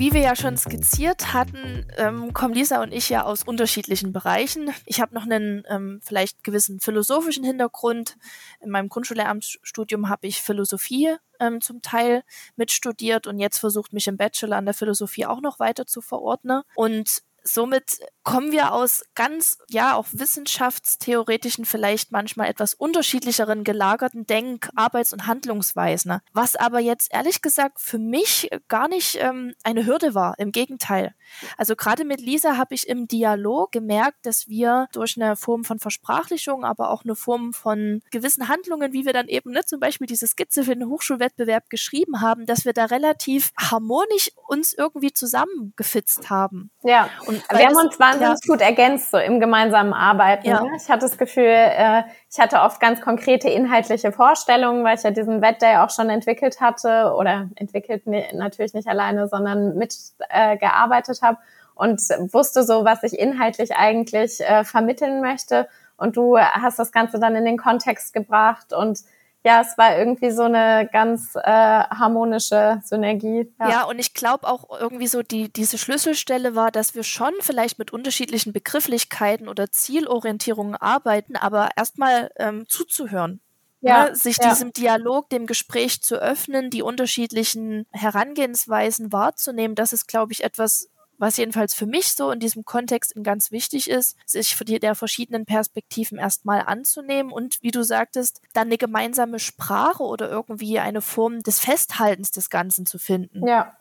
Wie 0.00 0.14
wir 0.14 0.22
ja 0.22 0.34
schon 0.34 0.56
skizziert 0.56 1.34
hatten, 1.34 1.86
ähm, 1.98 2.32
kommen 2.32 2.54
Lisa 2.54 2.82
und 2.82 2.90
ich 2.90 3.10
ja 3.10 3.24
aus 3.24 3.42
unterschiedlichen 3.42 4.14
Bereichen. 4.14 4.70
Ich 4.86 4.98
habe 4.98 5.14
noch 5.14 5.24
einen 5.24 5.62
ähm, 5.68 6.00
vielleicht 6.02 6.42
gewissen 6.42 6.80
philosophischen 6.80 7.44
Hintergrund. 7.44 8.16
In 8.62 8.70
meinem 8.70 8.88
Grundschullehramtsstudium 8.88 10.08
habe 10.08 10.26
ich 10.26 10.40
Philosophie 10.40 11.16
ähm, 11.40 11.60
zum 11.60 11.82
Teil 11.82 12.22
mitstudiert 12.56 13.26
und 13.26 13.38
jetzt 13.38 13.58
versucht 13.58 13.92
mich 13.92 14.06
im 14.06 14.16
Bachelor 14.16 14.56
an 14.56 14.64
der 14.66 14.74
Philosophie 14.74 15.26
auch 15.26 15.40
noch 15.40 15.58
weiter 15.58 15.86
zu 15.86 16.00
verordnen. 16.00 16.62
Und 16.74 17.22
somit 17.42 18.00
kommen 18.22 18.52
wir 18.52 18.72
aus 18.72 19.04
ganz, 19.14 19.58
ja, 19.68 19.94
auch 19.94 20.06
wissenschaftstheoretischen, 20.12 21.64
vielleicht 21.64 22.12
manchmal 22.12 22.48
etwas 22.48 22.74
unterschiedlicheren 22.74 23.64
gelagerten 23.64 24.26
Denk-, 24.26 24.68
Arbeits- 24.74 25.12
und 25.12 25.26
Handlungsweisen. 25.26 26.20
Was 26.32 26.56
aber 26.56 26.80
jetzt 26.80 27.12
ehrlich 27.12 27.42
gesagt 27.42 27.80
für 27.80 27.98
mich 27.98 28.50
gar 28.68 28.88
nicht 28.88 29.16
ähm, 29.20 29.54
eine 29.62 29.86
Hürde 29.86 30.14
war. 30.14 30.34
Im 30.38 30.52
Gegenteil. 30.52 31.14
Also 31.56 31.76
gerade 31.76 32.04
mit 32.04 32.20
Lisa 32.20 32.56
habe 32.56 32.74
ich 32.74 32.88
im 32.88 33.08
Dialog 33.08 33.72
gemerkt, 33.72 34.26
dass 34.26 34.48
wir 34.48 34.88
durch 34.92 35.20
eine 35.20 35.36
Form 35.36 35.64
von 35.64 35.78
Versprachlichung, 35.78 36.64
aber 36.64 36.90
auch 36.90 37.04
eine 37.04 37.16
Form 37.16 37.52
von 37.52 38.02
gewissen 38.10 38.48
Handlungen, 38.48 38.92
wie 38.92 39.04
wir 39.04 39.12
dann 39.12 39.28
eben 39.28 39.50
ne, 39.50 39.64
zum 39.64 39.80
Beispiel 39.80 40.06
diese 40.06 40.26
Skizze 40.26 40.64
für 40.64 40.74
den 40.74 40.88
Hochschulwettbewerb 40.88 41.70
geschrieben 41.70 42.20
haben, 42.20 42.46
dass 42.46 42.64
wir 42.64 42.72
da 42.72 42.86
relativ 42.86 43.52
harmonisch 43.58 44.30
uns 44.46 44.72
irgendwie 44.72 45.12
zusammengefitzt 45.12 46.30
haben. 46.30 46.70
Ja. 46.82 47.08
Und 47.26 47.29
wir 47.30 47.66
haben 47.66 47.76
uns 47.76 47.98
wahnsinnig 47.98 48.38
ja. 48.44 48.52
gut 48.52 48.60
ergänzt, 48.60 49.10
so 49.10 49.18
im 49.18 49.40
gemeinsamen 49.40 49.92
Arbeiten. 49.92 50.48
Ja. 50.48 50.62
Ne? 50.62 50.70
Ich 50.76 50.88
hatte 50.88 51.02
das 51.02 51.18
Gefühl, 51.18 51.44
äh, 51.44 52.02
ich 52.30 52.38
hatte 52.38 52.60
oft 52.60 52.80
ganz 52.80 53.00
konkrete 53.00 53.48
inhaltliche 53.48 54.12
Vorstellungen, 54.12 54.84
weil 54.84 54.96
ich 54.96 55.02
ja 55.02 55.10
diesen 55.10 55.42
Wettday 55.42 55.76
auch 55.78 55.90
schon 55.90 56.10
entwickelt 56.10 56.60
hatte 56.60 57.14
oder 57.16 57.48
entwickelt 57.56 58.06
natürlich 58.32 58.74
nicht 58.74 58.88
alleine, 58.88 59.28
sondern 59.28 59.76
mitgearbeitet 59.76 61.18
äh, 61.22 61.26
habe 61.26 61.38
und 61.74 62.00
wusste 62.32 62.62
so, 62.62 62.84
was 62.84 63.02
ich 63.02 63.18
inhaltlich 63.18 63.74
eigentlich 63.74 64.40
äh, 64.40 64.64
vermitteln 64.64 65.20
möchte. 65.20 65.68
Und 65.96 66.16
du 66.16 66.38
hast 66.38 66.78
das 66.78 66.92
Ganze 66.92 67.18
dann 67.18 67.34
in 67.36 67.44
den 67.44 67.58
Kontext 67.58 68.12
gebracht 68.12 68.72
und 68.72 69.00
ja, 69.44 69.62
es 69.62 69.78
war 69.78 69.96
irgendwie 69.96 70.30
so 70.30 70.42
eine 70.42 70.88
ganz 70.92 71.34
äh, 71.34 71.40
harmonische 71.42 72.80
Synergie. 72.84 73.50
Ja, 73.58 73.68
ja 73.70 73.84
und 73.84 73.98
ich 73.98 74.12
glaube 74.12 74.46
auch 74.46 74.68
irgendwie 74.78 75.06
so 75.06 75.22
die 75.22 75.50
diese 75.50 75.78
Schlüsselstelle 75.78 76.54
war, 76.54 76.70
dass 76.70 76.94
wir 76.94 77.04
schon 77.04 77.32
vielleicht 77.40 77.78
mit 77.78 77.90
unterschiedlichen 77.90 78.52
Begrifflichkeiten 78.52 79.48
oder 79.48 79.70
Zielorientierungen 79.70 80.76
arbeiten, 80.76 81.36
aber 81.36 81.70
erstmal 81.76 82.30
ähm, 82.36 82.68
zuzuhören. 82.68 83.40
Ja, 83.82 84.10
ne, 84.10 84.14
sich 84.14 84.36
ja. 84.36 84.50
diesem 84.50 84.74
Dialog, 84.74 85.30
dem 85.30 85.46
Gespräch 85.46 86.02
zu 86.02 86.16
öffnen, 86.16 86.68
die 86.68 86.82
unterschiedlichen 86.82 87.86
Herangehensweisen 87.92 89.10
wahrzunehmen, 89.10 89.74
das 89.74 89.94
ist, 89.94 90.06
glaube 90.06 90.34
ich, 90.34 90.44
etwas, 90.44 90.90
was 91.20 91.36
jedenfalls 91.36 91.74
für 91.74 91.86
mich 91.86 92.12
so 92.12 92.30
in 92.30 92.40
diesem 92.40 92.64
Kontext 92.64 93.14
ganz 93.22 93.52
wichtig 93.52 93.90
ist, 93.90 94.16
sich 94.26 94.56
der 94.58 94.94
verschiedenen 94.94 95.44
Perspektiven 95.44 96.18
erstmal 96.18 96.62
anzunehmen 96.62 97.30
und 97.30 97.58
wie 97.62 97.70
du 97.70 97.82
sagtest, 97.84 98.40
dann 98.54 98.68
eine 98.68 98.78
gemeinsame 98.78 99.38
Sprache 99.38 100.02
oder 100.02 100.30
irgendwie 100.30 100.78
eine 100.78 101.02
Form 101.02 101.42
des 101.42 101.60
Festhaltens 101.60 102.30
des 102.30 102.50
Ganzen 102.50 102.86
zu 102.86 102.98
finden. 102.98 103.46
Ja. 103.46 103.72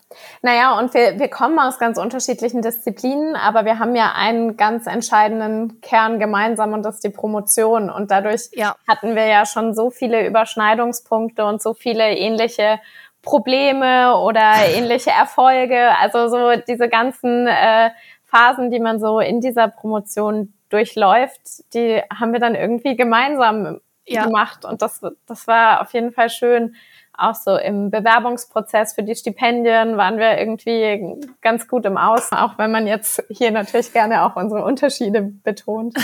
Naja, 0.42 0.78
und 0.80 0.94
wir, 0.96 1.20
wir 1.20 1.28
kommen 1.28 1.60
aus 1.60 1.78
ganz 1.78 2.00
unterschiedlichen 2.00 2.64
Disziplinen, 2.64 3.36
aber 3.36 3.64
wir 3.66 3.78
haben 3.78 3.96
ja 3.96 4.14
einen 4.14 4.58
ganz 4.58 4.88
entscheidenden 4.88 5.82
Kern 5.82 6.20
gemeinsam 6.20 6.74
und 6.74 6.82
das 6.82 6.96
ist 6.96 7.04
die 7.04 7.10
Promotion. 7.10 7.92
Und 7.92 8.10
dadurch 8.10 8.50
ja. 8.54 8.76
hatten 8.88 9.16
wir 9.16 9.28
ja 9.28 9.46
schon 9.46 9.76
so 9.76 9.92
viele 9.92 10.26
Überschneidungspunkte 10.26 11.46
und 11.46 11.62
so 11.62 11.76
viele 11.76 12.18
ähnliche 12.18 12.80
Probleme 13.22 14.18
oder 14.18 14.54
ähnliche 14.74 15.12
Erfolge. 15.12 15.98
Also 16.00 16.30
so 16.30 16.62
diese 16.68 16.90
ganzen 16.90 17.48
äh, 17.48 17.92
Phasen, 18.26 18.72
die 18.72 18.80
man 18.80 19.00
so 19.00 19.20
in 19.20 19.42
dieser 19.42 19.68
Promotion 19.68 20.54
durchläuft, 20.70 21.74
die 21.74 22.02
haben 22.14 22.32
wir 22.32 22.40
dann 22.40 22.56
irgendwie 22.56 22.96
gemeinsam 22.96 23.80
ja. 24.06 24.26
gemacht. 24.26 24.66
Und 24.66 24.82
das, 24.82 25.02
das 25.26 25.48
war 25.48 25.82
auf 25.82 25.94
jeden 25.94 26.12
Fall 26.12 26.30
schön. 26.30 26.76
Auch 27.18 27.36
so 27.36 27.58
im 27.58 27.92
Bewerbungsprozess 27.92 28.94
für 28.94 29.04
die 29.04 29.16
Stipendien 29.16 29.98
waren 29.98 30.18
wir 30.20 30.38
irgendwie 30.38 31.20
ganz 31.42 31.68
gut 31.68 31.86
im 31.86 31.98
Aus, 31.98 32.32
auch 32.32 32.58
wenn 32.58 32.72
man 32.72 32.88
jetzt 32.88 33.22
hier 33.30 33.52
natürlich 33.52 33.92
gerne 33.92 34.24
auch 34.24 34.38
unsere 34.38 34.64
Unterschiede 34.64 35.22
betont. 35.22 35.96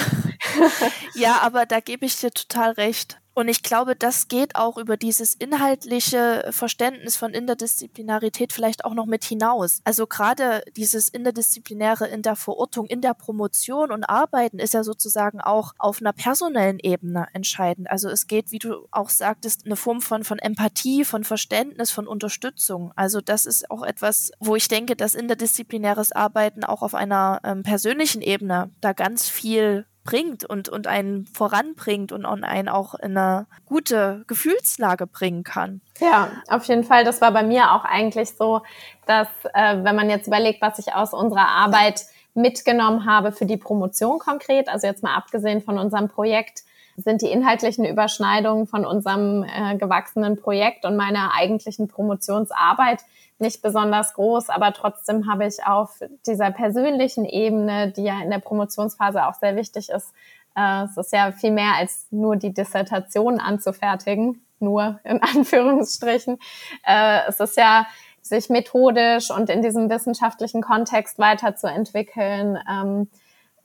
ja, 1.15 1.37
aber 1.41 1.65
da 1.65 1.79
gebe 1.79 2.05
ich 2.05 2.19
dir 2.19 2.31
total 2.31 2.71
recht. 2.71 3.17
Und 3.35 3.49
ich 3.49 3.63
glaube, 3.63 3.97
das 3.97 4.29
geht 4.29 4.55
auch 4.55 4.77
über 4.77 4.95
dieses 4.95 5.33
inhaltliche 5.35 6.47
Verständnis 6.51 7.17
von 7.17 7.33
Interdisziplinarität 7.33 8.53
vielleicht 8.53 8.85
auch 8.85 8.93
noch 8.93 9.05
mit 9.05 9.25
hinaus. 9.25 9.81
Also 9.83 10.07
gerade 10.07 10.63
dieses 10.77 11.09
Interdisziplinäre 11.09 12.07
in 12.07 12.21
der 12.21 12.37
Verortung, 12.37 12.87
in 12.87 13.01
der 13.01 13.13
Promotion 13.13 13.91
und 13.91 14.05
Arbeiten 14.05 14.57
ist 14.57 14.73
ja 14.73 14.85
sozusagen 14.85 15.41
auch 15.41 15.73
auf 15.77 15.99
einer 15.99 16.13
personellen 16.13 16.79
Ebene 16.79 17.27
entscheidend. 17.33 17.91
Also 17.91 18.09
es 18.09 18.27
geht, 18.27 18.53
wie 18.53 18.59
du 18.59 18.87
auch 18.91 19.09
sagtest, 19.09 19.65
eine 19.65 19.75
Form 19.75 19.99
von, 19.99 20.23
von 20.23 20.39
Empathie, 20.39 21.03
von 21.03 21.25
Verständnis, 21.25 21.91
von 21.91 22.07
Unterstützung. 22.07 22.93
Also 22.95 23.19
das 23.19 23.45
ist 23.45 23.69
auch 23.69 23.83
etwas, 23.83 24.31
wo 24.39 24.55
ich 24.55 24.69
denke, 24.69 24.95
dass 24.95 25.13
interdisziplinäres 25.13 26.13
Arbeiten 26.13 26.63
auch 26.63 26.81
auf 26.81 26.95
einer 26.95 27.41
ähm, 27.43 27.63
persönlichen 27.63 28.21
Ebene 28.21 28.71
da 28.79 28.93
ganz 28.93 29.27
viel 29.27 29.85
bringt 30.05 30.45
und, 30.45 30.69
und 30.69 30.87
einen 30.87 31.25
voranbringt 31.25 32.13
und 32.13 32.25
einen 32.25 32.69
auch 32.69 32.93
in 32.93 33.17
eine 33.17 33.47
gute 33.65 34.23
Gefühlslage 34.27 35.07
bringen 35.07 35.43
kann. 35.43 35.81
Ja, 35.99 36.29
auf 36.47 36.63
jeden 36.65 36.85
Fall. 36.85 37.03
Das 37.03 37.19
war 37.19 37.31
bei 37.31 37.43
mir 37.43 37.73
auch 37.73 37.83
eigentlich 37.83 38.29
so, 38.37 38.61
dass 39.07 39.27
äh, 39.53 39.83
wenn 39.83 39.95
man 39.95 40.09
jetzt 40.09 40.27
überlegt, 40.27 40.61
was 40.61 40.79
ich 40.79 40.93
aus 40.93 41.13
unserer 41.13 41.47
Arbeit 41.47 42.05
mitgenommen 42.35 43.05
habe 43.05 43.31
für 43.31 43.45
die 43.45 43.57
Promotion 43.57 44.19
konkret, 44.19 44.69
also 44.69 44.87
jetzt 44.87 45.03
mal 45.03 45.15
abgesehen 45.15 45.61
von 45.61 45.79
unserem 45.79 46.07
Projekt, 46.07 46.64
sind 46.95 47.21
die 47.21 47.31
inhaltlichen 47.31 47.85
Überschneidungen 47.85 48.67
von 48.67 48.85
unserem 48.85 49.43
äh, 49.43 49.77
gewachsenen 49.77 50.37
Projekt 50.37 50.85
und 50.85 50.95
meiner 50.95 51.33
eigentlichen 51.33 51.87
Promotionsarbeit 51.87 53.01
nicht 53.37 53.61
besonders 53.61 54.13
groß, 54.13 54.49
aber 54.49 54.71
trotzdem 54.71 55.29
habe 55.29 55.45
ich 55.45 55.65
auf 55.65 55.99
dieser 56.25 56.51
persönlichen 56.51 57.25
Ebene, 57.25 57.91
die 57.91 58.03
ja 58.03 58.21
in 58.21 58.29
der 58.29 58.39
Promotionsphase 58.39 59.25
auch 59.25 59.33
sehr 59.33 59.55
wichtig 59.57 59.89
ist, 59.89 60.13
äh, 60.55 60.85
es 60.85 60.97
ist 60.97 61.11
ja 61.11 61.31
viel 61.31 61.51
mehr 61.51 61.73
als 61.77 62.07
nur 62.11 62.37
die 62.37 62.53
Dissertation 62.53 63.39
anzufertigen, 63.39 64.45
nur 64.59 64.99
in 65.03 65.21
Anführungsstrichen. 65.35 66.37
Äh, 66.85 67.19
es 67.27 67.39
ist 67.39 67.57
ja 67.57 67.85
sich 68.21 68.49
methodisch 68.49 69.29
und 69.29 69.49
in 69.49 69.61
diesem 69.61 69.89
wissenschaftlichen 69.89 70.61
Kontext 70.61 71.19
weiterzuentwickeln. 71.19 72.57
Ähm, 72.69 73.09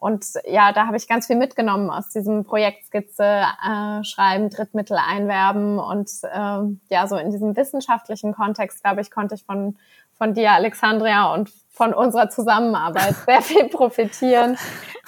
und 0.01 0.25
ja, 0.47 0.73
da 0.73 0.87
habe 0.87 0.97
ich 0.97 1.07
ganz 1.07 1.27
viel 1.27 1.37
mitgenommen 1.37 1.91
aus 1.91 2.09
diesem 2.09 2.45
Projekt 2.45 2.87
Skizze 2.87 3.23
äh, 3.25 4.03
schreiben, 4.03 4.51
Drittmittel 4.51 4.97
einwerben 4.97 5.79
und 5.79 6.11
ähm, 6.33 6.81
ja, 6.89 7.07
so 7.07 7.17
in 7.17 7.31
diesem 7.31 7.57
wissenschaftlichen 7.57 8.35
Kontext, 8.35 8.83
glaube 8.83 9.03
ich, 9.03 9.11
konnte 9.11 9.37
ich 9.37 9.45
von 9.45 9.77
von 10.21 10.35
dir, 10.35 10.53
Alexandria, 10.53 11.33
und 11.33 11.51
von 11.71 11.95
unserer 11.95 12.29
Zusammenarbeit 12.29 13.15
sehr 13.27 13.41
viel 13.41 13.69
profitieren. 13.69 14.59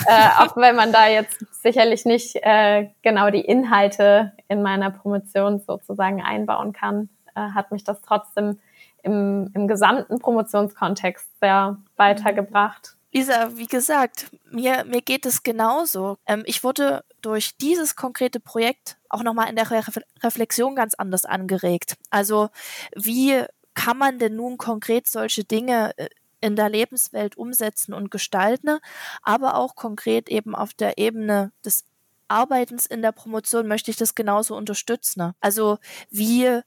äh, 0.07 0.29
auch 0.39 0.57
wenn 0.57 0.75
man 0.75 0.91
da 0.91 1.07
jetzt 1.07 1.39
sicherlich 1.63 2.07
nicht 2.07 2.37
äh, 2.37 2.89
genau 3.03 3.29
die 3.29 3.43
Inhalte 3.43 4.33
in 4.49 4.63
meiner 4.63 4.91
Promotion 4.91 5.61
sozusagen 5.61 6.23
einbauen 6.23 6.73
kann, 6.73 7.11
äh, 7.35 7.41
hat 7.41 7.73
mich 7.73 7.85
das 7.85 8.01
trotzdem 8.01 8.59
im, 9.03 9.51
im 9.53 9.69
gesamten 9.69 10.19
Promotionskontext 10.19 11.29
sehr 11.41 11.77
weitergebracht. 11.97 12.97
Lisa, 13.13 13.57
wie 13.57 13.67
gesagt, 13.67 14.31
mir, 14.51 14.85
mir 14.85 15.03
geht 15.03 15.27
es 15.27 15.43
genauso. 15.43 16.17
Ähm, 16.27 16.43
ich 16.47 16.65
wurde 16.65 17.05
durch 17.21 17.57
dieses 17.59 17.95
konkrete 17.95 18.41
Projekt 18.41 18.97
auch 19.11 19.23
nochmal 19.23 19.51
in 19.51 19.57
der 19.57 19.71
Re 19.71 19.83
Reflexion 20.23 20.75
ganz 20.75 20.95
anders 20.95 21.27
angeregt. 21.27 21.97
Also 22.11 22.49
wie 22.97 23.45
kann 23.75 23.99
man 23.99 24.19
denn 24.19 24.37
nun 24.37 24.57
konkret 24.57 25.07
solche 25.09 25.45
Dinge 25.45 25.93
äh, 25.99 26.09
in 26.41 26.57
der 26.57 26.71
Lebenswelt 26.71 27.37
umsetzen 27.37 27.93
und 27.93 28.11
gestalten, 28.11 28.79
aber 29.23 29.57
auch 29.57 29.77
konkret 29.77 30.29
eben 30.29 30.55
auf 30.55 30.75
der 30.75 30.99
Ebene 30.99 31.53
des 31.65 31.85
Arbeitens 32.29 32.87
in 32.87 33.03
der 33.03 33.13
Promotion 33.13 33.69
möchte 33.69 33.91
ich 33.91 33.97
das 33.99 34.15
genauso 34.15 34.57
unterstützen. 34.57 35.33
Also 35.41 35.79
wie 36.11 36.63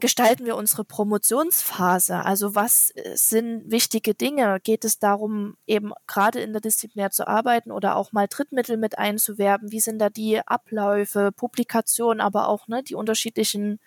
gestalten 0.00 0.44
wir 0.44 0.56
unsere 0.56 0.84
Promotionsphase? 0.84 2.24
Also 2.24 2.54
was 2.54 2.90
äh, 2.94 3.16
sind 3.16 3.70
wichtige 3.70 4.14
Dinge? 4.14 4.60
Geht 4.62 4.84
es 4.84 4.98
darum, 4.98 5.56
eben 5.66 5.92
gerade 6.06 6.40
in 6.40 6.52
der 6.52 6.60
Disziplinär 6.60 7.10
zu 7.10 7.26
arbeiten 7.26 7.70
oder 7.70 7.96
auch 7.96 8.12
mal 8.12 8.26
Drittmittel 8.28 8.76
mit 8.76 8.98
einzuwerben? 8.98 9.72
Wie 9.72 9.80
sind 9.80 9.98
da 9.98 10.10
die 10.10 10.40
Abläufe, 10.46 11.32
Publikationen, 11.32 12.20
aber 12.20 12.48
auch 12.48 12.68
ne, 12.68 12.82
die 12.82 12.94
unterschiedlichen 12.94 13.80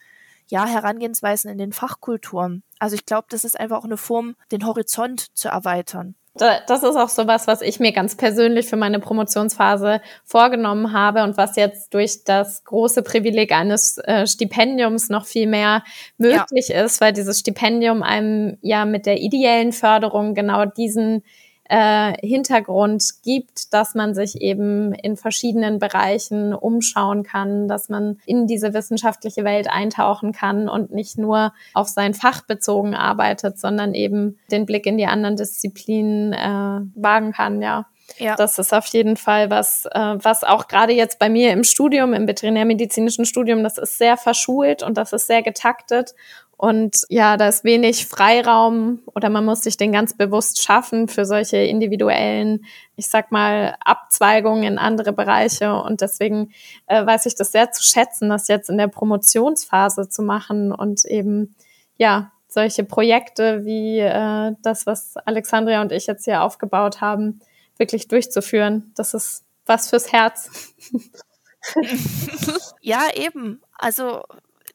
ja, 0.47 0.65
Herangehensweisen 0.65 1.50
in 1.50 1.57
den 1.57 1.73
Fachkulturen? 1.73 2.63
Also 2.79 2.95
ich 2.95 3.05
glaube, 3.05 3.27
das 3.29 3.43
ist 3.43 3.59
einfach 3.59 3.77
auch 3.77 3.85
eine 3.85 3.97
Form, 3.97 4.35
den 4.51 4.65
Horizont 4.65 5.35
zu 5.35 5.47
erweitern. 5.50 6.15
Das 6.36 6.82
ist 6.82 6.96
auch 6.96 7.10
sowas, 7.10 7.46
was 7.46 7.62
ich 7.62 7.80
mir 7.80 7.92
ganz 7.92 8.18
persönlich 8.18 8.66
für 8.66 8.75
meine 8.75 9.00
Promotionsphase 9.00 10.02
vorgenommen 10.24 10.92
habe 10.92 11.22
und 11.22 11.38
was 11.38 11.56
jetzt 11.56 11.94
durch 11.94 12.24
das 12.24 12.63
große 12.63 13.04
Privileg 13.04 13.52
eines 13.52 14.00
äh, 14.00 14.25
Stipendiums 14.25 15.10
noch 15.10 15.28
viel 15.28 15.46
mehr 15.46 15.84
möglich 16.18 16.70
ja. 16.70 16.84
ist, 16.84 17.02
weil 17.02 17.13
dieses 17.13 17.40
Stipendium 17.40 18.02
einem 18.02 18.58
ja 18.62 18.86
mit 18.86 19.06
der 19.06 19.20
ideellen 19.20 19.74
Förderung 19.74 20.34
genau 20.34 20.66
diesen 20.66 21.24
äh, 21.74 22.15
Hintergrund 22.22 23.03
gibt, 23.24 23.74
dass 23.74 23.96
man 23.96 24.13
sich 24.13 24.39
eben 24.39 24.94
in 24.94 25.18
verschiedenen 25.18 25.80
Bereichen 25.80 26.53
umschauen 26.53 27.24
kann, 27.24 27.68
dass 27.68 27.89
man 27.89 28.20
in 28.27 28.46
diese 28.46 28.75
wissenschaftliche 28.75 29.44
Welt 29.44 29.68
eintauchen 29.72 30.34
kann 30.34 30.70
und 30.70 30.92
nicht 30.94 31.18
nur 31.18 31.51
auf 31.74 31.88
sein 31.88 32.13
Fach 32.13 32.42
bezogen 32.42 32.94
arbeitet, 32.94 33.58
sondern 33.58 33.96
eben 33.96 34.38
den 34.51 34.68
Blick 34.68 34.86
in 34.86 35.00
die 35.00 35.08
anderen 35.08 35.36
Disziplinen 35.36 36.34
äh, 36.34 36.86
wagen 36.94 37.32
kann, 37.32 37.60
ja. 37.60 37.88
Ja. 38.18 38.36
Das 38.36 38.60
ist 38.60 38.74
auf 38.74 38.86
jeden 38.88 39.18
Fall 39.18 39.50
was, 39.50 39.86
äh, 39.92 40.15
was 40.22 40.44
auch 40.44 40.68
gerade 40.68 40.94
jetzt 40.94 41.18
bei 41.18 41.30
mir 41.30 41.51
im 41.51 41.63
Studium, 41.63 42.13
im 42.13 42.27
veterinärmedizinischen 42.27 43.25
Studium, 43.25 43.63
das 43.63 43.77
ist 43.77 43.98
sehr 43.98 44.18
verschult 44.18 44.84
und 44.84 44.98
das 44.98 45.13
ist 45.13 45.25
sehr 45.25 45.42
getaktet. 45.42 46.13
Und 46.63 47.01
ja, 47.10 47.36
da 47.36 47.50
ist 47.50 47.65
wenig 47.65 48.08
Freiraum 48.08 49.01
oder 49.13 49.29
man 49.29 49.43
muss 49.43 49.63
sich 49.63 49.75
den 49.75 49.91
ganz 49.91 50.15
bewusst 50.15 50.63
schaffen 50.63 51.10
für 51.10 51.25
solche 51.25 51.58
individuellen, 51.58 52.63
ich 52.96 53.08
sag 53.08 53.34
mal, 53.34 53.75
Abzweigungen 53.82 54.63
in 54.63 54.77
andere 54.77 55.12
Bereiche. 55.12 55.74
Und 55.74 56.00
deswegen 56.00 56.53
äh, 56.86 57.05
weiß 57.05 57.25
ich 57.25 57.36
das 57.36 57.51
sehr 57.51 57.72
zu 57.74 57.84
schätzen, 57.84 58.29
das 58.29 58.48
jetzt 58.48 58.70
in 58.70 58.77
der 58.77 58.88
Promotionsphase 58.88 60.08
zu 60.08 60.22
machen 60.24 60.72
und 60.72 61.03
eben, 61.03 61.53
ja, 61.98 62.32
solche 62.48 62.86
Projekte 62.86 63.65
wie 63.65 64.00
äh, 64.00 64.55
das, 64.62 64.86
was 64.86 65.17
Alexandria 65.17 65.82
und 65.82 65.91
ich 65.91 66.08
jetzt 66.08 66.24
hier 66.24 66.43
aufgebaut 66.43 67.01
haben, 67.01 67.41
wirklich 67.75 68.08
durchzuführen. 68.08 68.93
Das 68.96 69.13
ist 69.13 69.43
was 69.65 69.89
fürs 69.89 70.13
Herz. 70.13 70.74
ja, 72.79 73.01
eben. 73.17 73.62
Also 73.77 74.24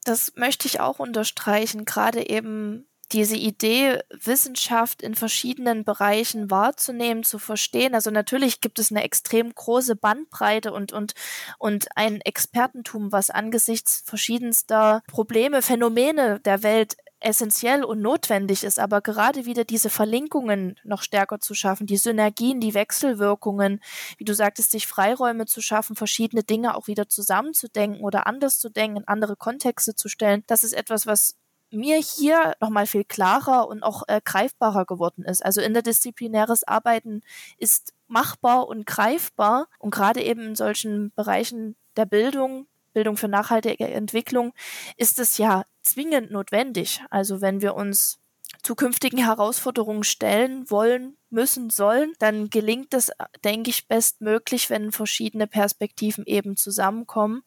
das 0.08 0.32
möchte 0.36 0.66
ich 0.66 0.80
auch 0.80 0.98
unterstreichen, 0.98 1.84
gerade 1.84 2.28
eben 2.28 2.86
diese 3.12 3.36
Idee, 3.36 4.00
Wissenschaft 4.10 5.02
in 5.02 5.14
verschiedenen 5.14 5.84
Bereichen 5.84 6.50
wahrzunehmen, 6.50 7.24
zu 7.24 7.38
verstehen. 7.38 7.94
Also 7.94 8.10
natürlich 8.10 8.60
gibt 8.60 8.78
es 8.78 8.90
eine 8.90 9.02
extrem 9.02 9.54
große 9.54 9.96
Bandbreite 9.96 10.72
und, 10.72 10.92
und, 10.92 11.14
und 11.58 11.88
ein 11.96 12.20
Expertentum, 12.20 13.10
was 13.10 13.30
angesichts 13.30 14.02
verschiedenster 14.04 15.02
Probleme, 15.08 15.62
Phänomene 15.62 16.40
der 16.40 16.62
Welt 16.62 16.96
essentiell 17.20 17.84
und 17.84 18.00
notwendig 18.00 18.64
ist, 18.64 18.78
aber 18.78 19.00
gerade 19.00 19.44
wieder 19.44 19.64
diese 19.64 19.90
Verlinkungen 19.90 20.76
noch 20.84 21.02
stärker 21.02 21.40
zu 21.40 21.54
schaffen, 21.54 21.86
die 21.86 21.96
Synergien, 21.96 22.60
die 22.60 22.74
Wechselwirkungen, 22.74 23.80
wie 24.18 24.24
du 24.24 24.34
sagtest, 24.34 24.70
sich 24.70 24.86
Freiräume 24.86 25.46
zu 25.46 25.60
schaffen, 25.60 25.96
verschiedene 25.96 26.42
Dinge 26.42 26.76
auch 26.76 26.86
wieder 26.86 27.08
zusammenzudenken 27.08 28.02
oder 28.02 28.26
anders 28.26 28.58
zu 28.58 28.68
denken, 28.68 28.98
in 28.98 29.08
andere 29.08 29.36
Kontexte 29.36 29.94
zu 29.94 30.08
stellen, 30.08 30.44
das 30.46 30.64
ist 30.64 30.74
etwas, 30.74 31.06
was 31.06 31.36
mir 31.70 31.98
hier 31.98 32.54
nochmal 32.60 32.86
viel 32.86 33.04
klarer 33.04 33.68
und 33.68 33.82
auch 33.82 34.04
äh, 34.08 34.20
greifbarer 34.24 34.86
geworden 34.86 35.24
ist. 35.24 35.44
Also 35.44 35.60
interdisziplinäres 35.60 36.66
Arbeiten 36.66 37.22
ist 37.58 37.92
machbar 38.06 38.68
und 38.68 38.86
greifbar 38.86 39.68
und 39.78 39.90
gerade 39.90 40.22
eben 40.22 40.40
in 40.40 40.56
solchen 40.56 41.12
Bereichen 41.14 41.76
der 41.96 42.06
Bildung, 42.06 42.66
Bildung 42.94 43.16
für 43.16 43.28
nachhaltige 43.28 43.86
Entwicklung, 43.86 44.54
ist 44.96 45.18
es 45.18 45.36
ja 45.36 45.64
zwingend 45.88 46.30
notwendig. 46.30 47.02
Also 47.10 47.40
wenn 47.40 47.60
wir 47.60 47.74
uns 47.74 48.18
zukünftigen 48.62 49.18
Herausforderungen 49.18 50.04
stellen 50.04 50.70
wollen, 50.70 51.16
müssen, 51.30 51.70
sollen, 51.70 52.12
dann 52.18 52.50
gelingt 52.50 52.94
es, 52.94 53.10
denke 53.44 53.70
ich, 53.70 53.88
bestmöglich, 53.88 54.70
wenn 54.70 54.92
verschiedene 54.92 55.46
Perspektiven 55.46 56.24
eben 56.26 56.56
zusammenkommen 56.56 57.42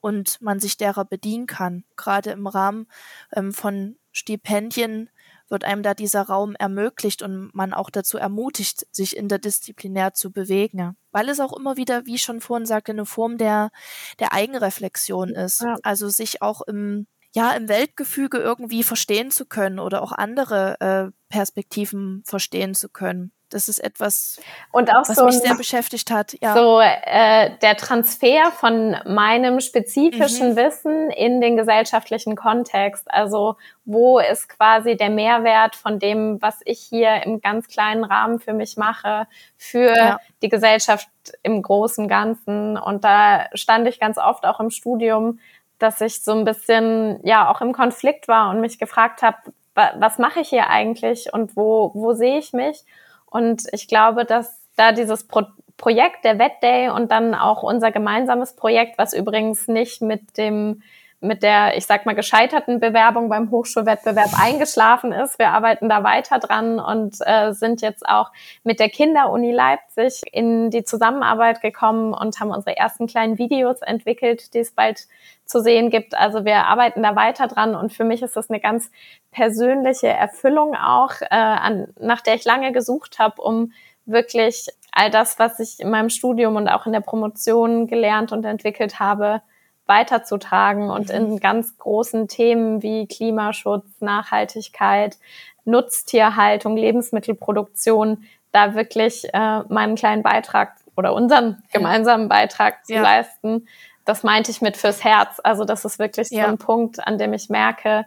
und 0.00 0.40
man 0.42 0.60
sich 0.60 0.76
derer 0.76 1.04
bedienen 1.04 1.46
kann. 1.46 1.84
Gerade 1.96 2.30
im 2.30 2.46
Rahmen 2.46 2.86
ähm, 3.34 3.52
von 3.52 3.96
Stipendien 4.12 5.08
wird 5.48 5.64
einem 5.64 5.82
da 5.82 5.94
dieser 5.94 6.22
Raum 6.22 6.54
ermöglicht 6.56 7.22
und 7.22 7.54
man 7.54 7.72
auch 7.72 7.90
dazu 7.90 8.18
ermutigt, 8.18 8.86
sich 8.90 9.16
interdisziplinär 9.16 10.14
zu 10.14 10.30
bewegen. 10.30 10.96
Weil 11.10 11.28
es 11.28 11.40
auch 11.40 11.54
immer 11.56 11.76
wieder, 11.76 12.06
wie 12.06 12.16
ich 12.16 12.22
schon 12.22 12.40
vorhin 12.40 12.66
sagte, 12.66 12.92
eine 12.92 13.06
Form 13.06 13.38
der, 13.38 13.70
der 14.18 14.32
Eigenreflexion 14.32 15.30
ist. 15.30 15.62
Ja. 15.62 15.76
Also 15.82 16.08
sich 16.08 16.42
auch 16.42 16.62
im 16.62 17.06
ja, 17.34 17.50
im 17.52 17.68
Weltgefüge 17.68 18.38
irgendwie 18.38 18.84
verstehen 18.84 19.30
zu 19.32 19.44
können 19.44 19.80
oder 19.80 20.02
auch 20.02 20.12
andere 20.12 20.76
äh, 20.80 21.12
Perspektiven 21.28 22.22
verstehen 22.24 22.74
zu 22.74 22.88
können. 22.88 23.32
Das 23.50 23.68
ist 23.68 23.78
etwas, 23.78 24.40
und 24.72 24.90
auch 24.90 25.08
was 25.08 25.16
so 25.16 25.26
mich 25.26 25.38
sehr 25.38 25.54
beschäftigt 25.54 26.10
hat. 26.10 26.36
Ja. 26.40 26.54
So 26.54 26.80
äh, 26.80 27.50
der 27.60 27.76
Transfer 27.76 28.50
von 28.52 28.96
meinem 29.06 29.60
spezifischen 29.60 30.52
mhm. 30.52 30.56
Wissen 30.56 31.10
in 31.10 31.40
den 31.40 31.56
gesellschaftlichen 31.56 32.34
Kontext. 32.34 33.04
Also 33.10 33.56
wo 33.84 34.18
ist 34.18 34.48
quasi 34.48 34.96
der 34.96 35.10
Mehrwert 35.10 35.76
von 35.76 35.98
dem, 35.98 36.40
was 36.40 36.60
ich 36.64 36.80
hier 36.80 37.22
im 37.24 37.40
ganz 37.40 37.68
kleinen 37.68 38.02
Rahmen 38.02 38.40
für 38.40 38.54
mich 38.54 38.76
mache, 38.76 39.26
für 39.56 39.94
ja. 39.96 40.18
die 40.42 40.48
Gesellschaft 40.48 41.08
im 41.42 41.62
großen 41.62 42.08
Ganzen. 42.08 42.76
Und 42.76 43.04
da 43.04 43.46
stand 43.54 43.86
ich 43.86 44.00
ganz 44.00 44.18
oft 44.18 44.46
auch 44.46 44.58
im 44.58 44.70
Studium 44.70 45.38
dass 45.84 46.00
ich 46.00 46.24
so 46.24 46.32
ein 46.32 46.44
bisschen 46.44 47.20
ja 47.24 47.50
auch 47.50 47.60
im 47.60 47.72
Konflikt 47.72 48.26
war 48.26 48.50
und 48.50 48.60
mich 48.60 48.78
gefragt 48.78 49.22
habe, 49.22 49.36
was 49.74 50.18
mache 50.18 50.40
ich 50.40 50.48
hier 50.48 50.70
eigentlich 50.70 51.32
und 51.32 51.56
wo, 51.56 51.90
wo 51.94 52.14
sehe 52.14 52.38
ich 52.38 52.52
mich? 52.52 52.84
Und 53.26 53.64
ich 53.72 53.86
glaube, 53.86 54.24
dass 54.24 54.58
da 54.76 54.92
dieses 54.92 55.28
Pro 55.28 55.42
Projekt 55.76 56.24
der 56.24 56.38
Wettday 56.38 56.88
und 56.88 57.10
dann 57.10 57.34
auch 57.34 57.64
unser 57.64 57.90
gemeinsames 57.90 58.54
Projekt, 58.54 58.96
was 58.96 59.12
übrigens 59.12 59.66
nicht 59.66 60.02
mit 60.02 60.38
dem 60.38 60.82
mit 61.24 61.42
der, 61.42 61.76
ich 61.76 61.86
sag 61.86 62.06
mal, 62.06 62.14
gescheiterten 62.14 62.80
Bewerbung 62.80 63.28
beim 63.28 63.50
Hochschulwettbewerb 63.50 64.30
eingeschlafen 64.38 65.12
ist. 65.12 65.38
Wir 65.38 65.50
arbeiten 65.50 65.88
da 65.88 66.04
weiter 66.04 66.38
dran 66.38 66.78
und 66.78 67.16
äh, 67.20 67.52
sind 67.52 67.82
jetzt 67.82 68.06
auch 68.08 68.30
mit 68.62 68.78
der 68.78 68.90
Kinderuni 68.90 69.52
Leipzig 69.52 70.22
in 70.32 70.70
die 70.70 70.84
Zusammenarbeit 70.84 71.60
gekommen 71.60 72.14
und 72.14 72.38
haben 72.38 72.50
unsere 72.50 72.76
ersten 72.76 73.06
kleinen 73.06 73.38
Videos 73.38 73.80
entwickelt, 73.82 74.54
die 74.54 74.58
es 74.58 74.70
bald 74.70 75.06
zu 75.44 75.60
sehen 75.60 75.90
gibt. 75.90 76.16
Also 76.16 76.44
wir 76.44 76.66
arbeiten 76.66 77.02
da 77.02 77.16
weiter 77.16 77.48
dran 77.48 77.74
und 77.74 77.92
für 77.92 78.04
mich 78.04 78.22
ist 78.22 78.36
das 78.36 78.50
eine 78.50 78.60
ganz 78.60 78.90
persönliche 79.30 80.08
Erfüllung 80.08 80.74
auch, 80.76 81.20
äh, 81.20 81.26
an, 81.30 81.88
nach 81.98 82.20
der 82.20 82.34
ich 82.34 82.44
lange 82.44 82.72
gesucht 82.72 83.18
habe, 83.18 83.42
um 83.42 83.72
wirklich 84.06 84.68
all 84.92 85.10
das, 85.10 85.38
was 85.38 85.58
ich 85.60 85.80
in 85.80 85.90
meinem 85.90 86.10
Studium 86.10 86.56
und 86.56 86.68
auch 86.68 86.86
in 86.86 86.92
der 86.92 87.00
Promotion 87.00 87.86
gelernt 87.86 88.32
und 88.32 88.44
entwickelt 88.44 89.00
habe, 89.00 89.42
weiterzutragen 89.86 90.90
und 90.90 91.10
in 91.10 91.32
mhm. 91.32 91.40
ganz 91.40 91.76
großen 91.78 92.28
Themen 92.28 92.82
wie 92.82 93.06
Klimaschutz, 93.06 93.84
Nachhaltigkeit, 94.00 95.16
Nutztierhaltung, 95.64 96.76
Lebensmittelproduktion 96.76 98.24
da 98.52 98.74
wirklich 98.74 99.26
äh, 99.32 99.60
meinen 99.68 99.96
kleinen 99.96 100.22
Beitrag 100.22 100.76
oder 100.96 101.12
unseren 101.12 101.62
gemeinsamen 101.72 102.28
Beitrag 102.28 102.86
zu 102.86 102.94
ja. 102.94 103.02
leisten. 103.02 103.66
Das 104.04 104.22
meinte 104.22 104.50
ich 104.50 104.62
mit 104.62 104.76
fürs 104.76 105.02
Herz. 105.02 105.40
Also 105.42 105.64
das 105.64 105.84
ist 105.84 105.98
wirklich 105.98 106.30
ja. 106.30 106.44
so 106.44 106.50
ein 106.50 106.58
Punkt, 106.58 107.04
an 107.04 107.18
dem 107.18 107.32
ich 107.32 107.48
merke, 107.48 108.06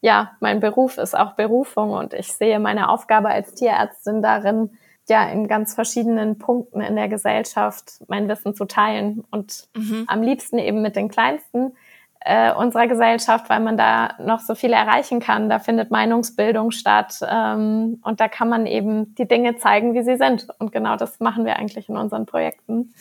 ja, 0.00 0.32
mein 0.40 0.60
Beruf 0.60 0.98
ist 0.98 1.16
auch 1.16 1.32
Berufung 1.32 1.92
und 1.92 2.14
ich 2.14 2.32
sehe 2.32 2.58
meine 2.58 2.90
Aufgabe 2.90 3.28
als 3.28 3.54
Tierärztin 3.54 4.22
darin, 4.22 4.76
ja 5.08 5.28
in 5.28 5.48
ganz 5.48 5.74
verschiedenen 5.74 6.38
Punkten 6.38 6.80
in 6.80 6.96
der 6.96 7.08
Gesellschaft 7.08 8.02
mein 8.08 8.28
Wissen 8.28 8.54
zu 8.54 8.64
teilen 8.64 9.24
und 9.30 9.68
mhm. 9.76 10.04
am 10.06 10.22
liebsten 10.22 10.58
eben 10.58 10.82
mit 10.82 10.96
den 10.96 11.08
Kleinsten 11.08 11.72
äh, 12.20 12.52
unserer 12.52 12.88
Gesellschaft, 12.88 13.48
weil 13.48 13.60
man 13.60 13.76
da 13.76 14.14
noch 14.18 14.40
so 14.40 14.56
viel 14.56 14.72
erreichen 14.72 15.20
kann. 15.20 15.48
Da 15.48 15.60
findet 15.60 15.92
Meinungsbildung 15.92 16.72
statt 16.72 17.20
ähm, 17.28 18.00
und 18.02 18.20
da 18.20 18.26
kann 18.28 18.48
man 18.48 18.66
eben 18.66 19.14
die 19.14 19.28
Dinge 19.28 19.56
zeigen, 19.56 19.94
wie 19.94 20.02
sie 20.02 20.16
sind. 20.16 20.48
Und 20.58 20.72
genau 20.72 20.96
das 20.96 21.20
machen 21.20 21.44
wir 21.44 21.56
eigentlich 21.56 21.88
in 21.88 21.96
unseren 21.96 22.26
Projekten. 22.26 22.92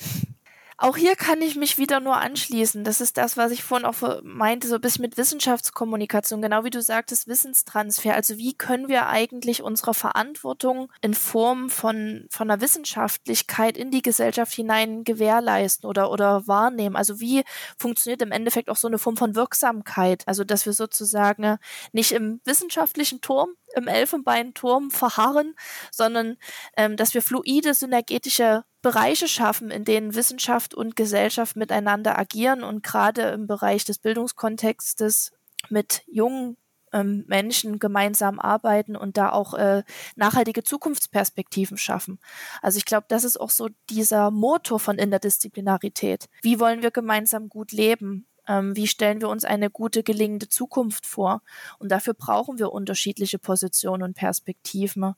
Auch 0.78 0.98
hier 0.98 1.16
kann 1.16 1.42
ich 1.42 1.56
mich 1.56 1.78
wieder 1.78 2.02
nur 2.02 2.18
anschließen. 2.18 2.84
Das 2.84 3.00
ist 3.00 3.18
das, 3.18 3.38
was 3.38 3.52
ich 3.52 3.64
vorhin 3.64 3.86
auch 3.86 3.96
meinte, 4.24 4.68
so 4.68 4.76
ein 4.76 4.82
bisschen 4.82 5.04
mit 5.04 5.18
Wissenschaftskommunikation, 5.18 6.42
genau 6.42 6.66
wie 6.66 6.70
du 6.70 6.82
sagtest, 6.82 7.28
Wissenstransfer. 7.28 8.14
Also 8.14 8.38
wie 8.38 8.54
können 8.54 8.90
wir 8.90 9.08
eigentlich 9.08 9.62
unsere 9.64 9.94
Verantwortung 9.94 10.92
in 11.02 11.14
Form 11.14 11.70
von, 11.70 12.28
von 12.30 12.52
einer 12.52 12.62
Wissenschaftlichkeit 12.62 13.78
in 13.78 13.90
die 13.90 14.02
Gesellschaft 14.02 14.54
hinein 14.54 15.06
gewährleisten 15.06 15.90
oder, 15.90 16.12
oder 16.12 16.46
wahrnehmen? 16.46 16.98
Also 16.98 17.22
wie 17.22 17.44
funktioniert 17.78 18.22
im 18.22 18.34
Endeffekt 18.34 18.70
auch 18.70 18.76
so 18.76 18.88
eine 18.88 18.98
Form 18.98 19.16
von 19.16 19.36
Wirksamkeit? 19.36 20.24
Also 20.28 20.44
dass 20.44 20.66
wir 20.66 20.74
sozusagen 20.74 21.58
nicht 21.94 22.12
im 22.12 22.42
wissenschaftlichen 22.44 23.22
Turm 23.22 23.50
im 23.76 23.88
Elfenbeinturm 23.88 24.92
verharren, 24.92 25.56
sondern 25.92 26.38
ähm, 26.78 26.98
dass 26.98 27.14
wir 27.14 27.22
fluide, 27.22 27.74
synergetische 27.74 28.64
Bereiche 28.82 29.28
schaffen, 29.28 29.72
in 29.72 29.84
denen 29.84 30.16
Wissenschaft 30.16 30.74
und 30.74 30.96
Gesellschaft 30.96 31.56
miteinander 31.56 32.18
agieren 32.18 32.64
und 32.64 32.84
gerade 32.84 33.30
im 33.30 33.48
Bereich 33.48 33.86
des 33.86 34.00
Bildungskontextes 34.00 35.32
mit 35.70 36.04
jungen 36.08 36.58
ähm, 36.94 37.26
Menschen 37.28 37.80
gemeinsam 37.80 38.40
arbeiten 38.40 38.96
und 38.96 39.18
da 39.18 39.32
auch 39.32 39.54
äh, 39.54 39.84
nachhaltige 40.16 40.64
Zukunftsperspektiven 40.64 41.78
schaffen. 41.78 42.20
Also 42.62 42.78
ich 42.78 42.86
glaube, 42.86 43.06
das 43.10 43.24
ist 43.24 43.40
auch 43.40 43.50
so 43.50 43.70
dieser 43.90 44.32
Motor 44.32 44.80
von 44.80 44.98
Interdisziplinarität. 44.98 46.28
Wie 46.42 46.60
wollen 46.60 46.82
wir 46.82 46.92
gemeinsam 46.92 47.50
gut 47.50 47.72
leben? 47.72 48.28
Ähm, 48.48 48.76
wie 48.76 48.88
stellen 48.88 49.22
wir 49.22 49.30
uns 49.30 49.46
eine 49.46 49.70
gute, 49.70 50.04
gelingende 50.04 50.50
Zukunft 50.50 51.06
vor? 51.06 51.42
Und 51.80 51.92
dafür 51.92 52.14
brauchen 52.14 52.60
wir 52.60 52.72
unterschiedliche 52.72 53.40
Positionen 53.40 54.04
und 54.04 54.16
Perspektiven. 54.16 55.16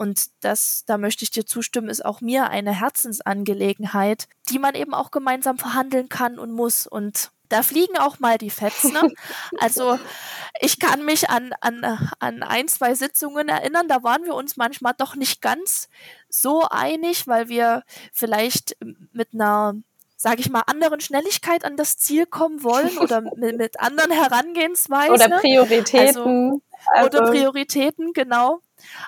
Und 0.00 0.30
das, 0.40 0.84
da 0.86 0.96
möchte 0.96 1.24
ich 1.24 1.30
dir 1.30 1.44
zustimmen, 1.44 1.90
ist 1.90 2.04
auch 2.04 2.22
mir 2.22 2.48
eine 2.48 2.72
Herzensangelegenheit, 2.72 4.28
die 4.48 4.58
man 4.58 4.74
eben 4.74 4.94
auch 4.94 5.10
gemeinsam 5.10 5.58
verhandeln 5.58 6.08
kann 6.08 6.38
und 6.38 6.52
muss. 6.52 6.86
Und 6.86 7.32
da 7.50 7.62
fliegen 7.62 7.98
auch 7.98 8.18
mal 8.18 8.38
die 8.38 8.48
Fetzen. 8.48 8.92
Ne? 8.92 9.12
Also 9.60 9.98
ich 10.60 10.78
kann 10.78 11.04
mich 11.04 11.28
an, 11.28 11.52
an, 11.60 11.84
an 12.18 12.42
ein, 12.42 12.68
zwei 12.68 12.94
Sitzungen 12.94 13.50
erinnern, 13.50 13.88
da 13.88 14.02
waren 14.02 14.24
wir 14.24 14.34
uns 14.34 14.56
manchmal 14.56 14.94
doch 14.96 15.16
nicht 15.16 15.42
ganz 15.42 15.90
so 16.30 16.66
einig, 16.70 17.26
weil 17.26 17.48
wir 17.48 17.82
vielleicht 18.12 18.76
mit 19.12 19.34
einer 19.34 19.74
sage 20.20 20.42
ich 20.42 20.50
mal, 20.50 20.64
anderen 20.66 21.00
Schnelligkeit 21.00 21.64
an 21.64 21.78
das 21.78 21.96
Ziel 21.96 22.26
kommen 22.26 22.62
wollen 22.62 22.98
oder 22.98 23.22
mit, 23.36 23.56
mit 23.56 23.80
anderen 23.80 24.10
Herangehensweisen. 24.10 25.14
Oder 25.14 25.38
Prioritäten. 25.38 26.60
Also, 26.86 27.06
oder 27.06 27.20
also 27.22 27.32
Prioritäten, 27.32 28.12
genau. 28.12 28.60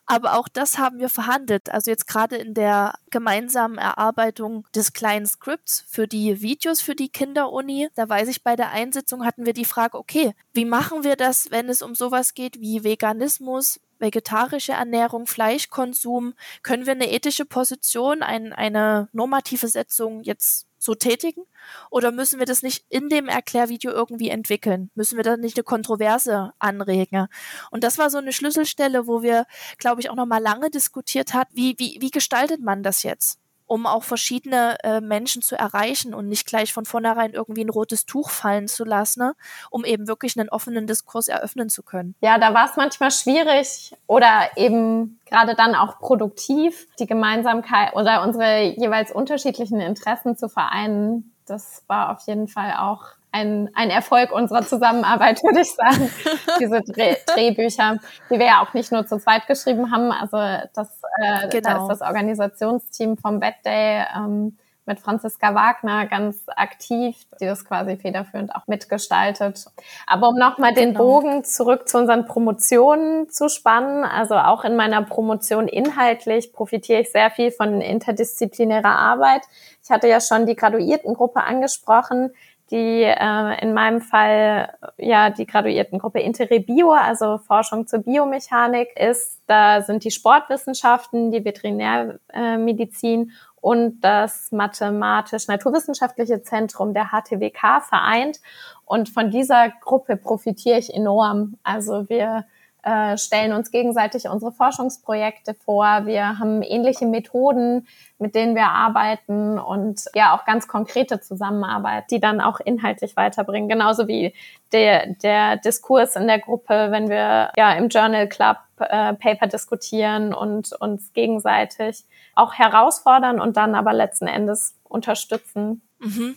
Aber 0.07 0.39
auch 0.39 0.49
das 0.49 0.79
haben 0.79 1.01
wir 1.01 1.11
verhandelt. 1.11 1.71
Also 1.71 1.91
jetzt 1.91 2.07
gerade 2.07 2.37
in 2.37 2.55
der 2.55 2.95
gemeinsamen 3.11 3.77
Erarbeitung 3.77 4.67
des 4.75 4.95
kleinen 4.95 5.27
Skripts 5.27 5.85
für 5.87 6.09
die 6.09 6.41
Videos 6.41 6.81
für 6.81 6.95
die 6.95 7.11
Kinderuni, 7.11 7.89
da 7.95 8.09
weiß 8.09 8.29
ich, 8.29 8.43
bei 8.43 8.57
der 8.57 8.71
Einsitzung 8.71 9.27
hatten 9.27 9.45
wir 9.45 9.53
die 9.53 9.67
Frage, 9.67 9.99
okay, 9.99 10.35
wie 10.55 10.65
machen 10.65 11.05
wir 11.05 11.17
das, 11.17 11.51
wenn 11.51 11.69
es 11.69 11.83
um 11.83 11.95
sowas 11.95 12.33
geht 12.33 12.59
wie 12.59 12.85
Veganismus, 12.85 13.81
vegetarische 14.03 14.73
Ernährung, 14.73 15.27
Fleischkonsum? 15.27 16.35
Können 16.63 16.85
wir 16.85 16.93
eine 16.93 17.11
ethische 17.11 17.47
Position, 17.47 18.23
ein, 18.23 18.53
eine 18.53 19.09
normative 19.13 19.69
Setzung 19.69 20.23
jetzt 20.23 20.67
so 20.79 20.95
tätigen? 20.95 21.45
Oder 21.91 22.11
müssen 22.13 22.39
wir 22.39 22.47
das 22.47 22.63
nicht 22.63 22.85
in 22.91 23.09
dem 23.09 23.29
Erklärvideo 23.29 23.93
irgendwie 23.93 24.29
entwickeln? 24.29 24.91
Müssen 24.95 25.17
wir 25.17 25.25
da 25.25 25.37
nicht 25.37 25.57
eine 25.57 25.65
Kontroverse 25.65 26.53
anregen? 26.59 27.29
Und 27.71 27.85
das 27.85 27.97
war 27.97 28.11
so 28.11 28.19
eine 28.19 28.33
Schlüsselstelle, 28.33 29.07
wo 29.07 29.23
wir, 29.23 29.47
glaube 29.79 30.01
ich, 30.01 30.11
auch 30.11 30.17
noch 30.17 30.27
mal 30.27 30.43
lange 30.43 30.69
diskutiert 30.71 31.33
hat, 31.33 31.49
wie, 31.53 31.79
wie, 31.79 31.99
wie 32.01 32.11
gestaltet 32.11 32.61
man 32.61 32.83
das 32.83 33.05
jetzt? 33.05 33.39
Um 33.73 33.87
auch 33.87 34.03
verschiedene 34.03 34.77
äh, 34.83 35.01
Menschen 35.01 35.41
zu 35.41 35.59
erreichen 35.59 36.13
und 36.13 36.29
nicht 36.29 36.47
gleich 36.47 36.75
von 36.75 36.85
vornherein 36.85 37.33
irgendwie 37.33 37.65
ein 37.65 37.71
rotes 37.71 38.05
Tuch 38.05 38.29
fallen 38.29 38.69
zu 38.69 38.85
lassen, 38.85 39.21
ne? 39.21 39.35
um 39.71 39.87
eben 39.87 40.09
wirklich 40.09 40.39
einen 40.39 40.51
offenen 40.51 40.87
Diskurs 40.87 41.27
eröffnen 41.27 41.71
zu 41.71 41.83
können. 41.83 42.15
Ja, 42.21 42.37
da 42.37 42.53
war 42.53 42.67
es 42.67 42.77
manchmal 42.77 43.11
schwierig 43.11 43.97
oder 44.07 44.51
eben 44.57 45.19
gerade 45.25 45.55
dann 45.55 45.75
auch 45.75 46.01
produktiv, 46.01 46.87
die 46.99 47.07
Gemeinsamkeit 47.07 47.95
oder 47.95 48.23
unsere 48.23 48.61
jeweils 48.61 49.11
unterschiedlichen 49.11 49.81
Interessen 49.81 50.37
zu 50.37 50.51
vereinen. 50.51 51.33
Das 51.47 51.83
war 51.87 52.11
auf 52.11 52.27
jeden 52.27 52.49
Fall 52.49 52.75
auch 52.79 53.15
ein, 53.33 53.71
ein 53.75 53.89
Erfolg 53.89 54.31
unserer 54.33 54.63
Zusammenarbeit, 54.63 55.43
würde 55.43 55.63
ich 55.63 55.73
sagen. 55.73 56.11
Diese 56.61 56.83
Dreh 56.83 57.17
Drehbücher, 57.27 57.97
die 58.29 58.39
wir 58.39 58.47
ja 58.47 58.63
auch 58.63 58.75
nicht 58.75 58.93
nur 58.93 59.07
zu 59.07 59.19
zweit 59.19 59.47
geschrieben 59.47 59.91
haben. 59.91 60.13
Also 60.13 60.37
das, 60.75 61.01
äh, 61.21 61.49
genau. 61.49 61.69
da 61.69 61.83
ist 61.83 61.89
das 61.89 62.01
Organisationsteam 62.01 63.17
vom 63.17 63.41
Bad 63.41 63.55
Day 63.65 64.05
ähm, 64.17 64.57
mit 64.85 64.99
Franziska 64.99 65.55
Wagner 65.55 66.07
ganz 66.07 66.43
aktiv, 66.57 67.17
die 67.41 67.47
das 67.47 67.65
quasi 67.65 67.97
federführend 67.97 68.55
auch 68.55 68.67
mitgestaltet. 68.67 69.67
Aber 70.07 70.31
um 70.31 70.37
nochmal 70.37 70.75
den 70.75 70.93
genau. 70.93 71.05
Bogen 71.05 71.45
zurück 71.45 71.89
zu 71.89 71.99
unseren 71.99 72.27
Promotionen 72.27 73.31
zu 73.31 73.49
spannen, 73.49 74.05
also 74.05 74.35
auch 74.35 74.65
in 74.65 74.75
meiner 74.75 75.03
Promotion 75.03 75.69
inhaltlich 75.69 76.53
profitiere 76.53 77.03
ich 77.03 77.13
sehr 77.13 77.31
viel 77.31 77.53
von 77.53 77.81
interdisziplinärer 77.81 78.97
Arbeit. 78.97 79.43
Ich 79.85 79.91
hatte 79.91 80.09
ja 80.09 80.21
schon 80.21 80.47
die 80.47 80.57
Graduiertengruppe 80.57 81.43
angesprochen 81.43 82.33
die 82.73 83.03
äh, 83.03 83.63
in 83.63 83.75
meinem 83.75 84.01
Fall 84.01 84.77
ja 84.97 85.29
die 85.31 85.47
Graduiertengruppe 85.47 86.21
Interebio, 86.21 86.93
also 86.93 87.39
Forschung 87.39 87.87
zur 87.87 88.01
Biomechanik 88.01 88.89
ist. 88.97 89.43
Da 89.47 89.83
sind 89.83 90.05
die 90.05 90.11
Sportwissenschaften, 90.11 91.31
die 91.31 91.45
Veterinärmedizin 91.45 93.29
äh, 93.29 93.33
und 93.61 94.01
das 94.01 94.51
mathematisch-naturwissenschaftliche 94.51 96.43
Zentrum 96.43 96.95
der 96.95 97.11
HTWK 97.11 97.83
vereint. 97.83 98.41
Und 98.87 99.11
von 99.11 99.31
dieser 99.31 99.69
Gruppe 99.69 100.17
profitiere 100.17 100.79
ich 100.79 100.93
enorm. 100.93 101.59
Also 101.63 102.09
wir 102.09 102.47
äh, 102.83 103.17
stellen 103.17 103.53
uns 103.53 103.71
gegenseitig 103.71 104.29
unsere 104.29 104.53
Forschungsprojekte 104.53 105.55
vor. 105.55 106.03
Wir 106.05 106.39
haben 106.39 106.63
ähnliche 106.63 107.07
Methoden, 107.07 107.87
mit 108.19 108.35
denen 108.35 108.55
wir 108.55 108.67
arbeiten 108.67 109.59
und 109.59 110.05
ja 110.15 110.37
auch 110.37 110.45
ganz 110.45 110.67
konkrete 110.67 111.21
Zusammenarbeit, 111.21 112.11
die 112.11 112.21
dann 112.21 112.41
auch 112.41 112.61
inhaltlich 112.61 113.17
weiterbringen. 113.17 113.69
Genauso 113.69 114.09
wie 114.09 114.35
der, 114.73 115.15
der 115.23 115.57
Diskurs 115.59 116.17
in 116.17 116.27
der 116.27 116.39
Gruppe, 116.39 116.89
wenn 116.91 117.09
wir 117.09 117.51
ja 117.57 117.73
im 117.75 117.89
Journal 117.89 118.29
Club 118.29 118.59
äh, 118.79 119.15
Paper 119.15 119.47
diskutieren 119.47 120.35
und 120.35 120.73
uns 120.81 121.13
gegenseitig 121.13 122.05
auch 122.35 122.55
herausfordern 122.55 123.41
und 123.41 123.57
dann 123.57 123.75
aber 123.75 123.93
letzten 123.93 124.27
Endes 124.27 124.75
unterstützen. 124.89 125.83
Mhm. 126.01 126.37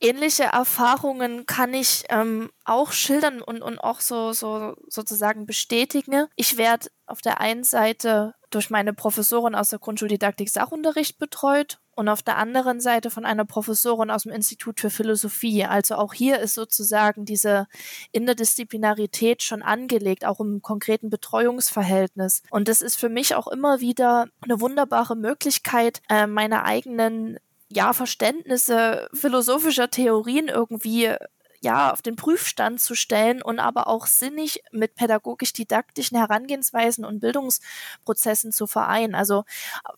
Ähnliche 0.00 0.44
Erfahrungen 0.44 1.46
kann 1.46 1.74
ich 1.74 2.04
ähm, 2.08 2.50
auch 2.64 2.92
schildern 2.92 3.42
und, 3.42 3.62
und 3.62 3.78
auch 3.78 4.00
so, 4.00 4.32
so 4.32 4.74
sozusagen 4.88 5.46
bestätigen. 5.46 6.26
Ich 6.36 6.56
werde 6.56 6.88
auf 7.06 7.20
der 7.20 7.40
einen 7.40 7.64
Seite 7.64 8.34
durch 8.50 8.70
meine 8.70 8.92
Professorin 8.92 9.54
aus 9.54 9.70
der 9.70 9.78
Grundschuldidaktik 9.78 10.50
Sachunterricht 10.50 11.18
betreut 11.18 11.78
und 12.00 12.08
auf 12.08 12.22
der 12.22 12.36
anderen 12.36 12.80
Seite 12.80 13.10
von 13.10 13.24
einer 13.24 13.44
Professorin 13.44 14.10
aus 14.10 14.22
dem 14.24 14.32
Institut 14.32 14.80
für 14.80 14.90
Philosophie. 14.90 15.64
Also 15.64 15.96
auch 15.96 16.14
hier 16.14 16.40
ist 16.40 16.54
sozusagen 16.54 17.24
diese 17.24 17.66
Interdisziplinarität 18.12 19.42
schon 19.42 19.62
angelegt, 19.62 20.24
auch 20.24 20.40
im 20.40 20.62
konkreten 20.62 21.10
Betreuungsverhältnis. 21.10 22.42
Und 22.50 22.68
das 22.68 22.82
ist 22.82 22.96
für 22.96 23.08
mich 23.08 23.34
auch 23.34 23.46
immer 23.46 23.80
wieder 23.80 24.26
eine 24.40 24.60
wunderbare 24.60 25.14
Möglichkeit, 25.14 26.00
äh, 26.08 26.26
meine 26.26 26.64
eigenen 26.64 27.38
ja, 27.72 27.92
Verständnisse 27.92 29.08
philosophischer 29.14 29.90
Theorien 29.90 30.48
irgendwie 30.48 31.14
ja, 31.62 31.92
auf 31.92 32.00
den 32.00 32.16
Prüfstand 32.16 32.80
zu 32.80 32.94
stellen 32.94 33.42
und 33.42 33.58
aber 33.58 33.86
auch 33.86 34.06
sinnig 34.06 34.62
mit 34.72 34.94
pädagogisch-didaktischen 34.94 36.16
Herangehensweisen 36.16 37.04
und 37.04 37.20
Bildungsprozessen 37.20 38.50
zu 38.50 38.66
vereinen. 38.66 39.14
Also 39.14 39.44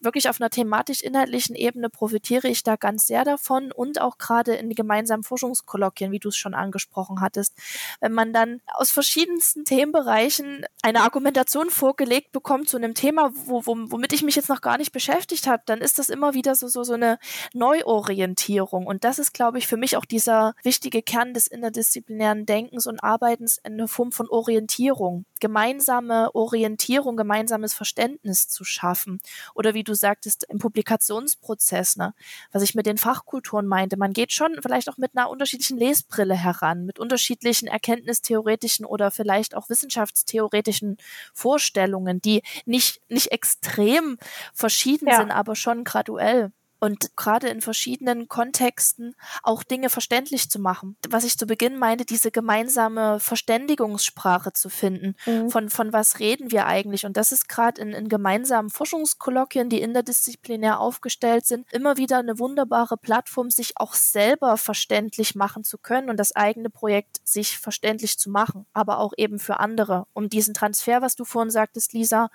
wirklich 0.01 0.29
auf 0.29 0.41
einer 0.41 0.51
thematisch-inhaltlichen 0.51 1.55
Ebene 1.55 1.89
profitiere 1.89 2.49
ich 2.49 2.65
da 2.65 2.75
ganz 2.77 3.07
sehr 3.07 3.25
davon 3.25 3.71
und 3.71 4.01
auch 4.01 4.19
gerade 4.19 4.55
in 4.55 4.75
gemeinsamen 4.75 5.23
Forschungskolloquien, 5.23 6.11
wie 6.11 6.19
du 6.19 6.31
es 6.31 6.37
schon 6.37 6.55
angesprochen 6.55 7.21
hattest. 7.21 7.55
Wenn 8.01 8.13
man 8.13 8.33
dann 8.33 8.61
aus 8.67 8.91
verschiedensten 8.91 9.65
Themenbereichen 9.65 10.67
eine 10.83 11.03
Argumentation 11.03 11.71
vorgelegt 11.71 12.33
bekommt 12.33 12.69
zu 12.69 12.77
einem 12.77 12.95
Thema, 12.95 13.31
wo, 13.35 13.65
wo, 13.67 13.77
womit 13.91 14.13
ich 14.13 14.25
mich 14.25 14.35
jetzt 14.35 14.49
noch 14.49 14.63
gar 14.63 14.79
nicht 14.79 14.91
beschäftigt 14.91 15.47
habe, 15.47 15.63
dann 15.67 15.81
ist 15.81 16.01
das 16.01 16.09
immer 16.09 16.35
wieder 16.35 16.57
so, 16.57 16.67
so, 16.67 16.83
so 16.83 16.95
eine 16.95 17.19
Neuorientierung. 17.53 18.87
Und 18.87 19.05
das 19.05 19.21
ist, 19.21 19.33
glaube 19.33 19.59
ich, 19.59 19.69
für 19.69 19.77
mich 19.77 19.97
auch 19.97 20.05
dieser 20.05 20.55
wichtige 20.65 21.03
Kern 21.03 21.35
des 21.35 21.52
interdisziplinären 21.53 22.47
Denkens 22.47 22.87
und 22.87 23.03
Arbeitens 23.03 23.61
eine 23.65 23.87
Form 23.87 24.13
von 24.13 24.29
Orientierung, 24.29 25.25
gemeinsame 25.41 26.35
Orientierung, 26.35 27.17
gemeinsames 27.17 27.75
Verständnis 27.75 28.49
zu 28.49 28.65
schaffen. 28.65 29.21
Oder 29.55 29.75
wie 29.75 29.85
du 29.85 29.95
sagtest, 29.95 30.45
im 30.49 30.59
Publikationsprozess, 30.59 31.97
ne? 31.97 32.15
was 32.51 32.63
ich 32.63 32.75
mit 32.75 32.87
den 32.87 32.99
Fachkulturen 32.99 33.67
meinte, 33.67 33.97
man 33.97 34.13
geht 34.13 34.33
schon 34.33 34.59
vielleicht 34.63 34.89
auch 34.89 34.97
mit 34.97 35.13
einer 35.15 35.31
unterschiedlichen 35.31 35.79
Lesbrille 35.79 36.35
heran, 36.35 36.85
mit 36.85 36.99
unterschiedlichen 36.99 37.69
erkenntnistheoretischen 37.69 38.85
oder 38.87 39.11
vielleicht 39.11 39.55
auch 39.55 39.69
wissenschaftstheoretischen 39.69 40.97
Vorstellungen, 41.33 42.21
die 42.21 42.43
nicht, 42.65 43.01
nicht 43.09 43.33
extrem 43.33 44.19
verschieden 44.55 45.09
ja. 45.09 45.17
sind, 45.17 45.31
aber 45.31 45.55
schon 45.55 45.85
graduell. 45.85 46.53
Und 46.83 47.17
gerade 47.17 47.47
in 47.47 47.61
verschiedenen 47.61 48.27
Kontexten 48.27 49.15
auch 49.45 49.63
Dinge 49.63 49.89
verständlich 49.89 50.51
zu 50.51 50.59
machen. 50.59 50.97
Was 51.09 51.23
ich 51.23 51.39
zu 51.39 51.47
Beginn 51.47 51.79
meinte, 51.79 52.05
diese 52.05 52.33
gemeinsame 52.33 53.21
Verständigungssprache 53.21 54.53
zu 54.53 54.69
finden. 54.69 55.15
Mhm. 55.25 55.49
Von, 55.49 55.71
von 55.71 55.93
was 55.93 56.19
reden 56.19 56.51
wir 56.51 56.67
eigentlich? 56.67 57.07
Und 57.07 57.17
das 57.17 57.31
ist 57.31 57.49
gerade 57.49 57.81
in, 57.81 57.93
in 57.93 58.09
gemeinsamen 58.09 58.69
Forschungskolloquien, 58.69 59.69
die 59.69 59.81
interdisziplinär 59.81 60.81
aufgestellt 60.81 61.47
sind, 61.47 61.73
immer 61.73 61.99
wieder 61.99 62.19
eine 62.19 62.41
wunderbare 62.41 62.97
Plattform, 62.97 63.49
sich 63.51 63.75
auch 63.77 63.95
selber 63.95 64.57
verständlich 64.57 65.37
machen 65.37 65.63
zu 65.63 65.79
können 65.79 66.11
und 66.11 66.17
das 66.17 66.35
eigene 66.35 66.69
Projekt 66.69 67.21
sich 67.23 67.59
verständlich 67.59 68.19
zu 68.19 68.29
machen, 68.29 68.67
aber 68.73 68.99
auch 68.99 69.13
eben 69.17 69.39
für 69.39 69.61
andere, 69.61 70.09
um 70.15 70.29
diesen 70.29 70.53
Transfer, 70.53 71.01
was 71.01 71.15
du 71.15 71.25
vorhin 71.25 71.53
sagtest, 71.53 71.93
Lisa, 71.93 72.29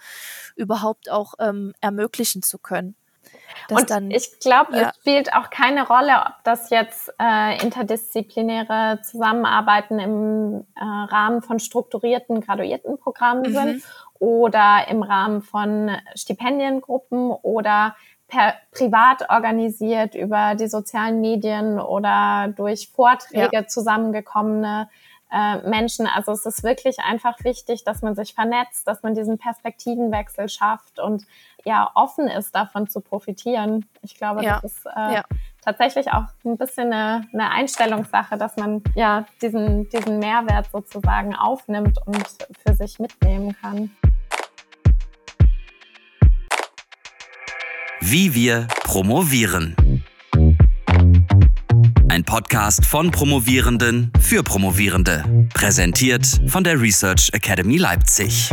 überhaupt 0.56 1.12
auch 1.12 1.34
ähm, 1.40 1.74
ermöglichen 1.82 2.44
zu 2.44 2.58
können. 2.60 2.96
Und 3.70 3.90
dann, 3.90 4.12
ich 4.12 4.40
glaube, 4.40 4.78
ja. 4.78 4.90
es 4.90 4.96
spielt 4.98 5.34
auch 5.34 5.50
keine 5.50 5.88
Rolle, 5.88 6.14
ob 6.26 6.44
das 6.44 6.70
jetzt 6.70 7.14
äh, 7.20 7.62
interdisziplinäre 7.62 9.00
Zusammenarbeiten 9.04 10.00
im 10.00 10.66
äh, 10.76 10.84
Rahmen 10.84 11.42
von 11.42 11.60
strukturierten 11.60 12.42
Graduiertenprogrammen 12.42 13.52
mhm. 13.52 13.56
sind 13.56 13.84
oder 14.20 14.88
im 14.90 15.04
Rahmen 15.04 15.42
von 15.42 15.92
Stipendiengruppen 16.16 17.32
oder 17.32 17.96
per, 18.28 18.56
privat 18.72 19.30
organisiert 19.30 20.16
über 20.16 20.56
die 20.56 20.68
sozialen 20.68 21.22
Medien 21.22 21.80
oder 21.80 22.54
durch 22.56 22.90
Vorträge 22.94 23.50
ja. 23.52 23.68
zusammengekommene 23.68 24.90
äh, 25.32 25.58
Menschen. 25.70 26.08
Also 26.08 26.32
es 26.32 26.46
ist 26.46 26.64
wirklich 26.64 27.00
einfach 27.00 27.44
wichtig, 27.44 27.84
dass 27.84 28.02
man 28.02 28.16
sich 28.16 28.34
vernetzt, 28.34 28.88
dass 28.88 29.04
man 29.04 29.14
diesen 29.14 29.38
Perspektivenwechsel 29.38 30.50
schafft 30.50 31.00
und 31.00 31.26
ja 31.68 31.92
offen 31.94 32.28
ist, 32.28 32.56
davon 32.56 32.88
zu 32.88 33.02
profitieren. 33.02 33.86
Ich 34.02 34.16
glaube, 34.16 34.44
ja. 34.44 34.60
das 34.62 34.72
ist 34.72 34.86
äh, 34.86 35.16
ja. 35.16 35.24
tatsächlich 35.64 36.12
auch 36.12 36.24
ein 36.46 36.58
bisschen 36.58 36.92
eine, 36.92 37.28
eine 37.34 37.52
Einstellungssache, 37.52 38.38
dass 38.38 38.56
man 38.56 38.82
ja 38.96 39.26
diesen, 39.42 39.90
diesen 39.90 40.20
Mehrwert 40.20 40.70
sozusagen 40.72 41.36
aufnimmt 41.36 42.00
und 42.06 42.26
für 42.66 42.74
sich 42.74 42.98
mitnehmen 43.00 43.56
kann. 43.62 43.92
Wie 48.00 48.34
wir 48.34 48.68
promovieren. 48.84 50.04
Ein 52.10 52.24
Podcast 52.24 52.86
von 52.86 53.12
Promovierenden 53.12 54.12
für 54.22 54.44
Promovierende. 54.44 55.50
Präsentiert 55.54 56.26
von 56.48 56.64
der 56.64 56.80
Research 56.80 57.30
Academy 57.34 57.78
Leipzig. 57.78 58.52